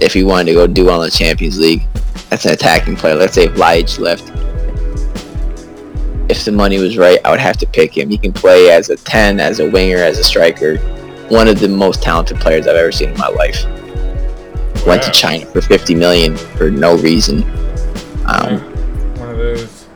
[0.02, 1.84] if he wanted to go do well in the Champions League,
[2.30, 3.16] that's an attacking player.
[3.16, 4.28] Let's say if Ljajic left.
[6.30, 8.10] If the money was right, I would have to pick him.
[8.10, 10.78] He can play as a 10, as a winger, as a striker.
[11.28, 13.66] One of the most talented players I've ever seen in my life.
[14.86, 17.44] Went to China for 50 million for no reason.
[18.26, 18.60] Um,
[19.20, 19.88] One of those.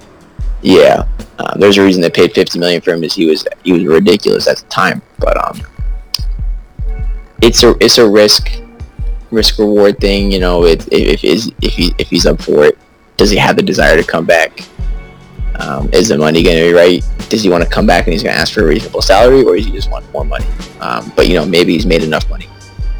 [0.61, 1.07] yeah,
[1.39, 3.03] uh, there's a reason they paid 50 million for him.
[3.03, 5.61] Is he was he was ridiculous at the time, but um,
[7.41, 8.51] it's a it's a risk
[9.31, 10.31] risk reward thing.
[10.31, 12.77] You know, it, if if if he if he's up for it,
[13.17, 14.61] does he have the desire to come back?
[15.59, 17.29] Um, is the money going to be right?
[17.29, 19.43] Does he want to come back and he's going to ask for a reasonable salary,
[19.43, 20.45] or does he just want more money?
[20.81, 22.47] Um, but you know, maybe he's made enough money.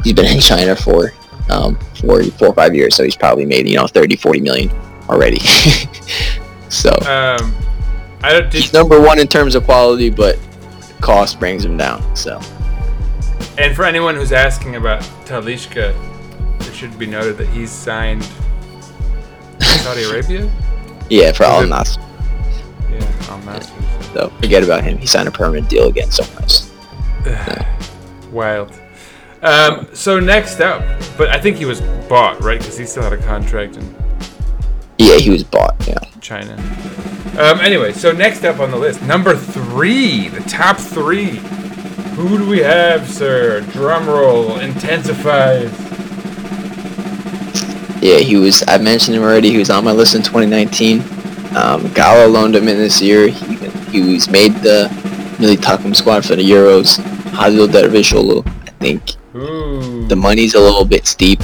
[0.02, 1.12] He's been in China for
[1.50, 4.70] um, for four or five years, so he's probably made you know 30, 40 million
[5.08, 5.38] already.
[6.68, 7.54] so Um,
[8.22, 8.52] I don't.
[8.52, 10.38] he's number one in terms of quality, but
[11.00, 12.02] cost brings him down.
[12.16, 12.40] So
[13.58, 15.94] and for anyone who's asking about Talisca,
[16.60, 18.22] it should be noted that he's signed
[19.60, 20.50] Saudi Arabia.
[21.08, 21.98] yeah, for Al Nassr.
[22.90, 23.72] Yeah, on Masters.
[24.14, 24.98] So forget about him.
[24.98, 26.72] He signed a permanent deal again somewhere else.
[28.32, 28.72] Wild.
[29.46, 30.82] Um, so next up,
[31.16, 32.58] but I think he was bought, right?
[32.58, 33.94] Because he still had a contract in
[34.98, 35.76] Yeah, he was bought.
[35.86, 36.00] Yeah.
[36.20, 36.54] China.
[37.38, 41.36] Um, anyway, so next up on the list, number three, the top three.
[42.16, 43.60] Who do we have, sir?
[43.70, 45.70] Drum roll intensifies.
[48.02, 48.64] Yeah, he was.
[48.66, 49.50] I mentioned him already.
[49.50, 51.04] He was on my list in 2019.
[51.56, 53.28] Um, Gala loaned him in this year.
[53.28, 53.54] He,
[53.92, 54.88] he was made the
[55.38, 56.98] Milli Takım squad for the Euros.
[57.30, 61.40] Halil Dervishoglu, I think The money's a little bit steep.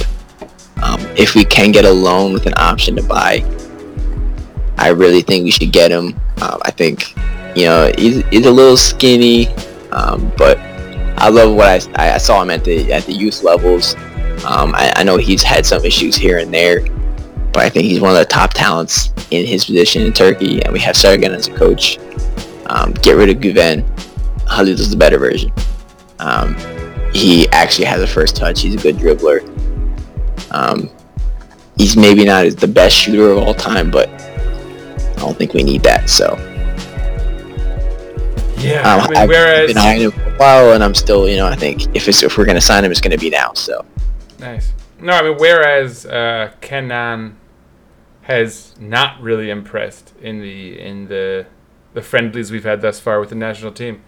[0.81, 3.43] Um, if we can get a loan with an option to buy,
[4.77, 6.19] I really think we should get him.
[6.41, 7.13] Um, I think,
[7.55, 9.47] you know, he's, he's a little skinny,
[9.91, 10.57] um, but
[11.17, 13.95] I love what I, I saw him at the at the youth levels.
[14.43, 16.81] Um, I, I know he's had some issues here and there,
[17.53, 20.73] but I think he's one of the top talents in his position in Turkey, and
[20.73, 21.99] we have Sergen as a coach.
[22.65, 23.85] Um, get rid of Guven.
[24.49, 25.51] Halil is the better version.
[26.19, 26.55] Um,
[27.13, 28.61] he actually has a first touch.
[28.61, 29.41] He's a good dribbler.
[30.51, 30.89] Um,
[31.77, 35.83] he's maybe not the best shooter of all time, but I don't think we need
[35.83, 36.09] that.
[36.09, 36.35] So
[38.57, 38.81] Yeah.
[38.81, 41.37] um, I mean, I've whereas been eyeing him for a while, and I'm still, you
[41.37, 43.53] know, I think if it's if we're gonna sign him, it's gonna be now.
[43.53, 43.85] So
[44.39, 44.71] nice.
[44.99, 47.37] No, I mean whereas uh, Kenan
[48.21, 51.45] has not really impressed in the in the
[51.93, 54.01] the friendlies we've had thus far with the national team.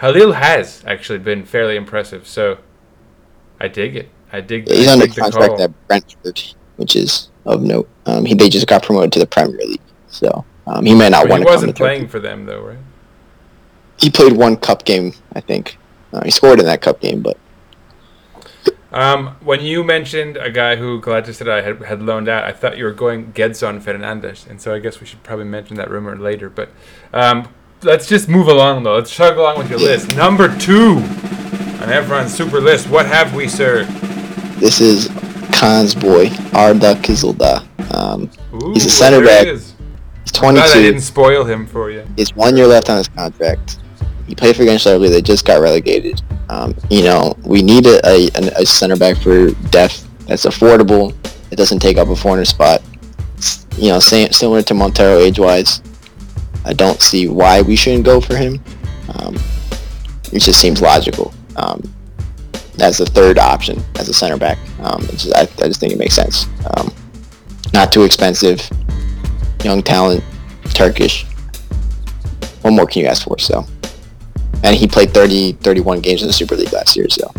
[0.00, 2.58] Halil has actually been fairly impressive, so
[3.60, 4.08] I dig it.
[4.32, 4.68] I dig.
[4.68, 6.40] he's I under contract at Brentford,
[6.76, 7.88] which is of note.
[8.06, 11.24] Um, he they just got promoted to the Premier League, so um, he may not
[11.24, 11.78] But want he to come wasn't Turkey.
[11.84, 12.78] playing for them though, right?
[13.98, 15.78] He played one cup game, I think.
[16.12, 17.38] Uh, he scored in that cup game, but
[18.92, 22.84] Um, when you mentioned a guy who Galatasaray had, had loaned out, I thought you
[22.84, 26.48] were going Gedson Fernandes, and so I guess we should probably mention that rumor later.
[26.48, 26.68] But
[27.12, 27.48] um,
[27.84, 28.94] let's just move along, though.
[28.96, 30.14] Let's chug along with your list.
[30.16, 30.96] Number two
[31.82, 32.88] on Evran's super list.
[32.88, 33.84] What have we, sir?
[34.60, 35.08] this is
[35.52, 37.62] Khan's boy, Arda Kızıldağ.
[37.94, 39.46] Um, Ooh, He's a center he back.
[39.46, 39.74] is.
[40.22, 40.82] he's Glad I 22.
[40.82, 42.02] didn't spoil him for you.
[42.16, 43.78] He has one year left on his contract.
[44.26, 45.10] He played for Gençlerbirliği.
[45.10, 46.22] They just got relegated.
[46.48, 48.30] Um, you know, we need a, a,
[48.62, 51.12] a center back for depth that's affordable.
[51.50, 52.80] It doesn't take up a 400 spot.
[53.76, 55.82] You know, same, similar to Montero age-wise.
[56.64, 58.60] I don't see why we shouldn't go for him.
[59.14, 59.36] Um,
[60.32, 61.32] it just seems logical.
[61.56, 61.82] Um,
[62.80, 64.58] as a third option as a center back.
[64.80, 66.46] Um, just, I, I, just think it makes sense.
[66.76, 66.92] Um,
[67.72, 68.68] not too expensive,
[69.62, 70.24] young talent,
[70.72, 71.24] Turkish.
[72.62, 73.38] What more can you ask for?
[73.38, 73.66] So,
[74.62, 77.08] and he played 30, 31 games in the Super League last year.
[77.08, 77.32] So,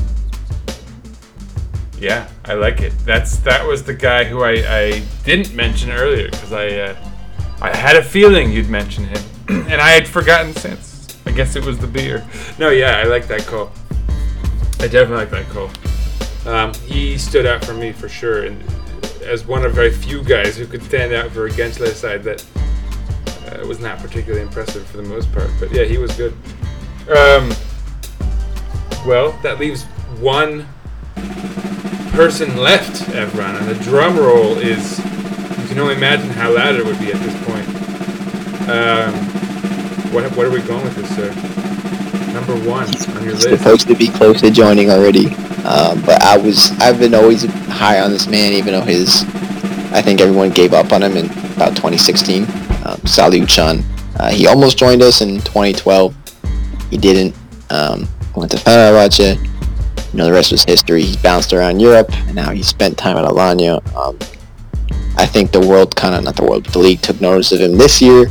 [2.00, 2.94] yeah, I like it.
[3.06, 6.96] That's that was the guy who I, I didn't mention earlier because I uh,
[7.62, 11.18] I had a feeling you'd mention him, and I had forgotten since.
[11.26, 12.26] I guess it was the beer.
[12.60, 13.72] No, yeah, I like that call.
[14.80, 15.70] I definitely like that call.
[16.54, 18.64] Um, he stood out for me for sure, and
[19.24, 22.46] as one of very few guys who could stand out for a Gençler side that
[23.48, 25.50] uh, was not particularly impressive for the most part.
[25.60, 26.34] But yeah, he was good.
[27.10, 27.52] Um,
[29.06, 29.84] well, that leaves
[30.20, 30.68] one
[32.12, 35.00] person left, Evran, and the drum roll is.
[35.76, 37.68] Can only imagine how loud it would be at this point.
[38.70, 39.14] Um,
[40.14, 41.28] what, what are we going with this, sir?
[42.32, 43.50] Number one on your list.
[43.50, 48.00] Supposed to be close to joining already, um, but I was I've been always high
[48.00, 49.24] on this man, even though his
[49.92, 52.46] I think everyone gave up on him in about 2016.
[52.86, 53.46] Um, Salih.
[54.18, 56.16] Uh, he almost joined us in 2012.
[56.90, 57.36] He didn't.
[57.70, 59.36] Um, went to Fenerbahce.
[60.14, 61.02] You know, the rest was history.
[61.02, 63.86] He's bounced around Europe, and now he spent time at Alanya.
[63.94, 64.18] Um,
[65.18, 67.60] I think the world kind of, not the world, but the league took notice of
[67.62, 68.28] him this year.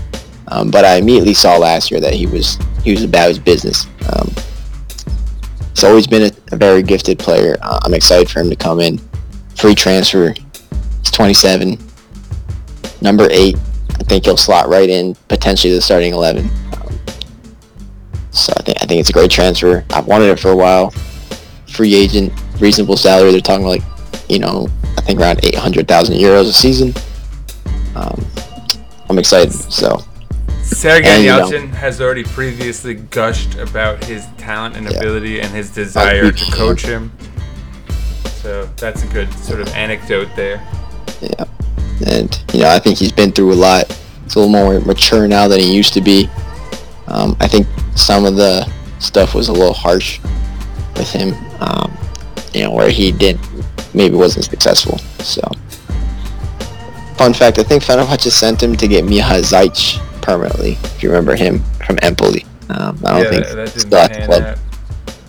[0.48, 3.86] Um, but I immediately saw last year that he was he was about his business.
[4.12, 4.30] Um,
[5.70, 7.56] he's always been a, a very gifted player.
[7.62, 9.00] Uh, I'm excited for him to come in.
[9.56, 10.34] Free transfer.
[11.00, 11.78] He's 27.
[13.00, 13.56] Number eight.
[13.90, 16.44] I think he'll slot right in potentially the starting 11.
[16.44, 16.98] Um,
[18.30, 19.84] so I think I think it's a great transfer.
[19.90, 20.90] I've wanted it for a while.
[21.68, 23.30] Free agent, reasonable salary.
[23.32, 23.82] They're talking like,
[24.28, 24.68] you know,
[25.04, 26.94] think around 800,000 euros a season.
[27.94, 28.24] Um,
[29.08, 29.52] I'm excited.
[29.52, 30.02] So
[30.64, 34.96] Sergen Yalchin has already previously gushed about his talent and yeah.
[34.96, 37.12] ability and his desire to coach him.
[38.42, 40.56] So that's a good sort of anecdote there.
[41.20, 41.44] Yeah.
[42.06, 43.86] And, you know, I think he's been through a lot.
[44.24, 46.28] He's a little more mature now than he used to be.
[47.06, 50.18] Um, I think some of the stuff was a little harsh
[50.96, 51.96] with him, um,
[52.52, 53.38] you know, where he did
[53.94, 54.98] maybe wasn't successful.
[55.20, 55.40] So,
[57.16, 60.72] fun fact, I think Fenerbahce sent him to get Miha Zajc permanently.
[60.72, 64.26] If you remember him from Empoli, um, I don't yeah, think that, still at the
[64.26, 64.58] club.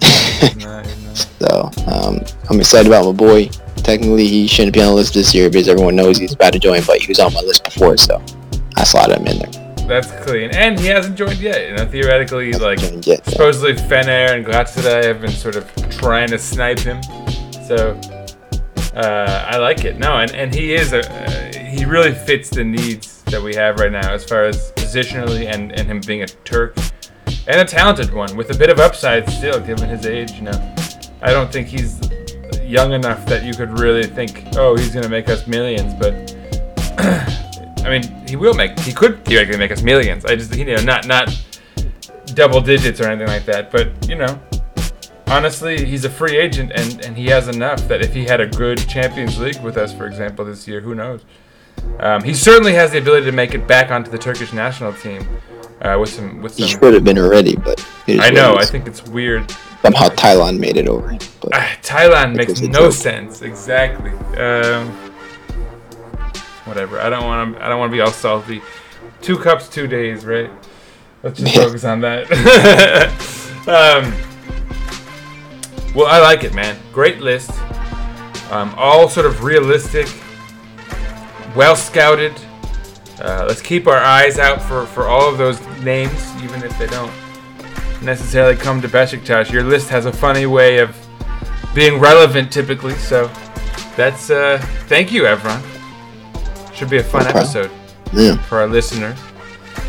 [1.40, 3.50] so um, I'm excited about my boy.
[3.78, 6.60] Technically, he shouldn't be on the list this year because everyone knows he's about to
[6.60, 8.22] join, but he was on my list before, so
[8.78, 9.66] I slotted him in there.
[9.88, 11.70] That's clean, and he hasn't joined yet.
[11.70, 13.74] You know, theoretically, like yet, supposedly.
[13.74, 17.04] Fener and Galatasaray have been sort of trying to snipe him.
[17.68, 17.94] So
[18.96, 19.98] uh, I like it.
[19.98, 23.80] No, and, and he is a uh, he really fits the needs that we have
[23.80, 26.78] right now as far as positionally and, and him being a Turk
[27.48, 30.32] and a talented one with a bit of upside still, given his age.
[30.34, 30.76] You know,
[31.22, 32.00] I don't think he's
[32.64, 35.94] young enough that you could really think, oh, he's gonna make us millions.
[35.94, 36.36] But
[37.86, 38.80] I mean, he will make.
[38.80, 40.26] He could theoretically make us millions.
[40.26, 41.30] I just, you know, not not
[42.34, 43.72] double digits or anything like that.
[43.72, 44.40] But you know,
[45.28, 48.48] honestly, he's a free agent, and and he has enough that if he had a
[48.48, 51.22] good Champions League with us, for example, this year, who knows?
[52.00, 55.28] Um, he certainly has the ability to make it back onto the Turkish national team
[55.82, 56.66] uh, with some with some.
[56.66, 58.56] He should have been already, but I know.
[58.56, 59.50] I think it's weird.
[59.82, 61.18] Somehow Taylan made it over.
[61.42, 63.42] But uh, Taylan makes no sense.
[63.42, 64.12] Exactly.
[64.40, 64.90] Um,
[66.66, 67.00] whatever.
[67.00, 67.66] I don't want to.
[67.66, 68.62] I don't want to be all salty.
[69.22, 70.50] Two cups, two days, right?
[71.24, 72.30] Let's just focus on that.
[73.68, 74.35] um,
[75.96, 76.78] well, I like it, man.
[76.92, 77.52] Great list.
[78.52, 80.08] Um, all sort of realistic
[81.56, 82.34] well scouted.
[83.20, 86.88] Uh, let's keep our eyes out for, for all of those names, even if they
[86.88, 87.12] don't
[88.02, 89.52] necessarily come to Besiktas.
[89.52, 90.96] Your list has a funny way of
[91.74, 93.32] being relevant typically, so
[93.96, 95.64] that's uh, thank you, Evran.
[96.76, 97.72] Should be a fun episode
[98.14, 98.38] yeah.
[98.44, 99.18] for our listeners.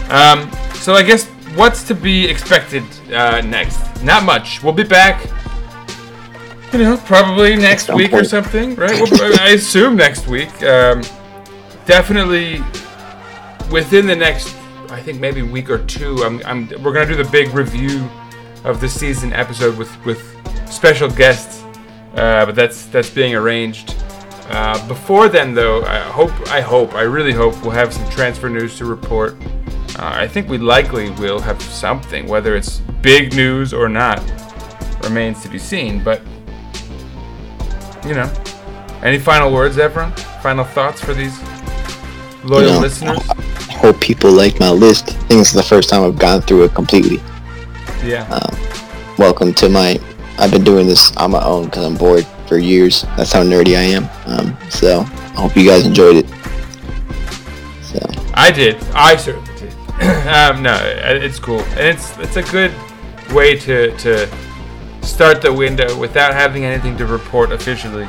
[0.08, 1.26] Um, so I guess
[1.56, 4.04] what's to be expected uh, next?
[4.04, 4.62] Not much.
[4.62, 5.28] We'll be back.
[6.76, 8.26] You know, probably next week point.
[8.26, 9.00] or something, right?
[9.00, 10.62] Well, I assume next week.
[10.62, 11.00] Um,
[11.86, 12.62] definitely
[13.70, 14.54] within the next,
[14.90, 18.06] I think maybe week or two, I'm, I'm we're gonna do the big review
[18.64, 20.20] of the season episode with with
[20.70, 21.62] special guests,
[22.14, 23.94] uh, but that's that's being arranged.
[24.50, 28.50] Uh, before then, though, I hope I hope I really hope we'll have some transfer
[28.50, 29.34] news to report.
[29.98, 34.22] Uh, I think we likely will have something, whether it's big news or not.
[35.02, 36.04] remains to be seen.
[36.04, 36.20] But
[38.06, 38.32] you know,
[39.02, 40.16] any final words, Evran?
[40.42, 41.38] Final thoughts for these
[42.44, 43.18] loyal You know, listeners?
[43.28, 45.10] I hope people like my list.
[45.10, 47.18] I think this is the first time I've gone through it completely.
[48.04, 48.28] Yeah.
[49.18, 49.98] Welcome to my.
[50.38, 53.02] I've been doing this on my own because I'm bored for years.
[53.16, 54.08] That's how nerdy I am.
[54.26, 56.28] Um, so I hope you guys enjoyed it.
[57.82, 57.98] So
[58.34, 58.76] I did.
[58.94, 59.72] I certainly did.
[60.28, 62.72] um, no, it's cool, and it's it's a good
[63.32, 64.28] way to to
[65.06, 68.08] start the window without having anything to report officially.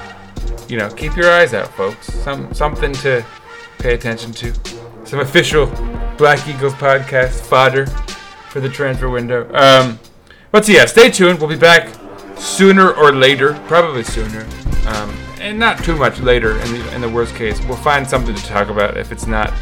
[0.68, 2.08] You know, keep your eyes out, folks.
[2.08, 3.26] Some something to
[3.80, 4.54] pay attention to.
[5.06, 5.68] Some official
[6.18, 7.86] Black Eagles podcast fodder
[8.50, 9.50] for the transfer window.
[9.54, 10.00] Um,
[10.52, 11.40] but so yeah, stay tuned.
[11.40, 11.94] We'll be back
[12.38, 14.46] sooner or later, probably sooner,
[14.88, 16.60] um, and not too much later.
[16.60, 19.54] In the in the worst case, we'll find something to talk about if it's not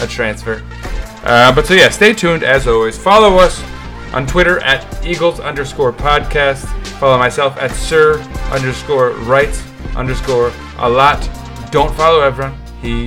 [0.00, 0.62] a transfer.
[1.24, 2.96] Uh, but so yeah, stay tuned as always.
[2.98, 3.62] Follow us
[4.12, 6.64] on Twitter at Eagles underscore podcast.
[6.98, 9.62] Follow myself at Sir underscore Wright
[9.96, 11.20] underscore a lot.
[11.70, 12.56] Don't follow Evran.
[12.80, 13.06] He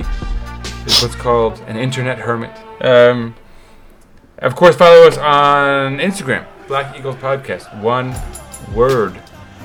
[0.86, 2.50] is what's called an internet hermit.
[2.80, 3.34] Um,
[4.38, 7.80] of course, follow us on Instagram, Black Eagles Podcast.
[7.80, 8.14] One
[8.74, 9.20] word.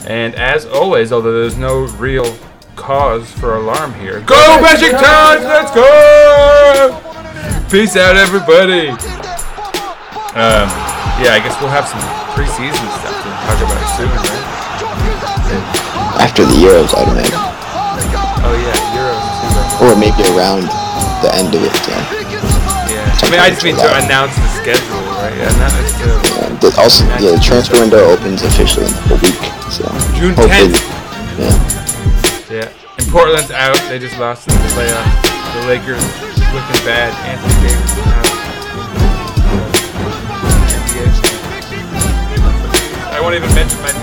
[0.07, 2.37] And as always, although there's no real
[2.75, 5.43] cause for alarm here, go Magic Times!
[5.43, 7.03] Let's go!
[7.69, 8.89] Peace out, everybody.
[10.37, 12.01] Um, yeah, I guess we'll have some
[12.37, 14.45] preseason stuff to talk about soon, right?
[16.21, 17.33] after the Euros, I'd imagine,
[18.45, 19.85] Oh yeah, Euros too.
[19.85, 20.65] or maybe around
[21.25, 21.73] the end of it.
[21.81, 21.91] So.
[22.93, 23.09] Yeah.
[23.09, 25.33] I mean, I just mean to announce the schedule, right?
[25.33, 26.21] Yeah, necessarily.
[26.37, 29.41] Yeah, the, also, yeah, the transfer window opens officially in a week.
[29.73, 29.83] So
[30.17, 30.77] June 10th.
[31.37, 31.53] Yeah.
[32.49, 32.69] Yeah.
[32.97, 33.77] And Portland's out.
[33.89, 35.21] They just lost in the playoffs.
[35.53, 36.01] The Lakers
[36.53, 37.13] looking bad.
[37.25, 38.36] Anthony Davis out.
[40.97, 41.27] NBA.
[43.11, 43.97] I won't even mention my.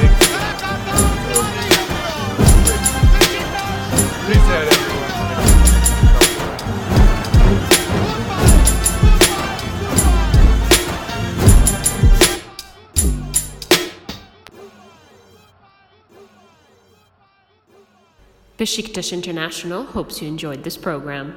[18.56, 21.36] Besiktas International hopes you enjoyed this program.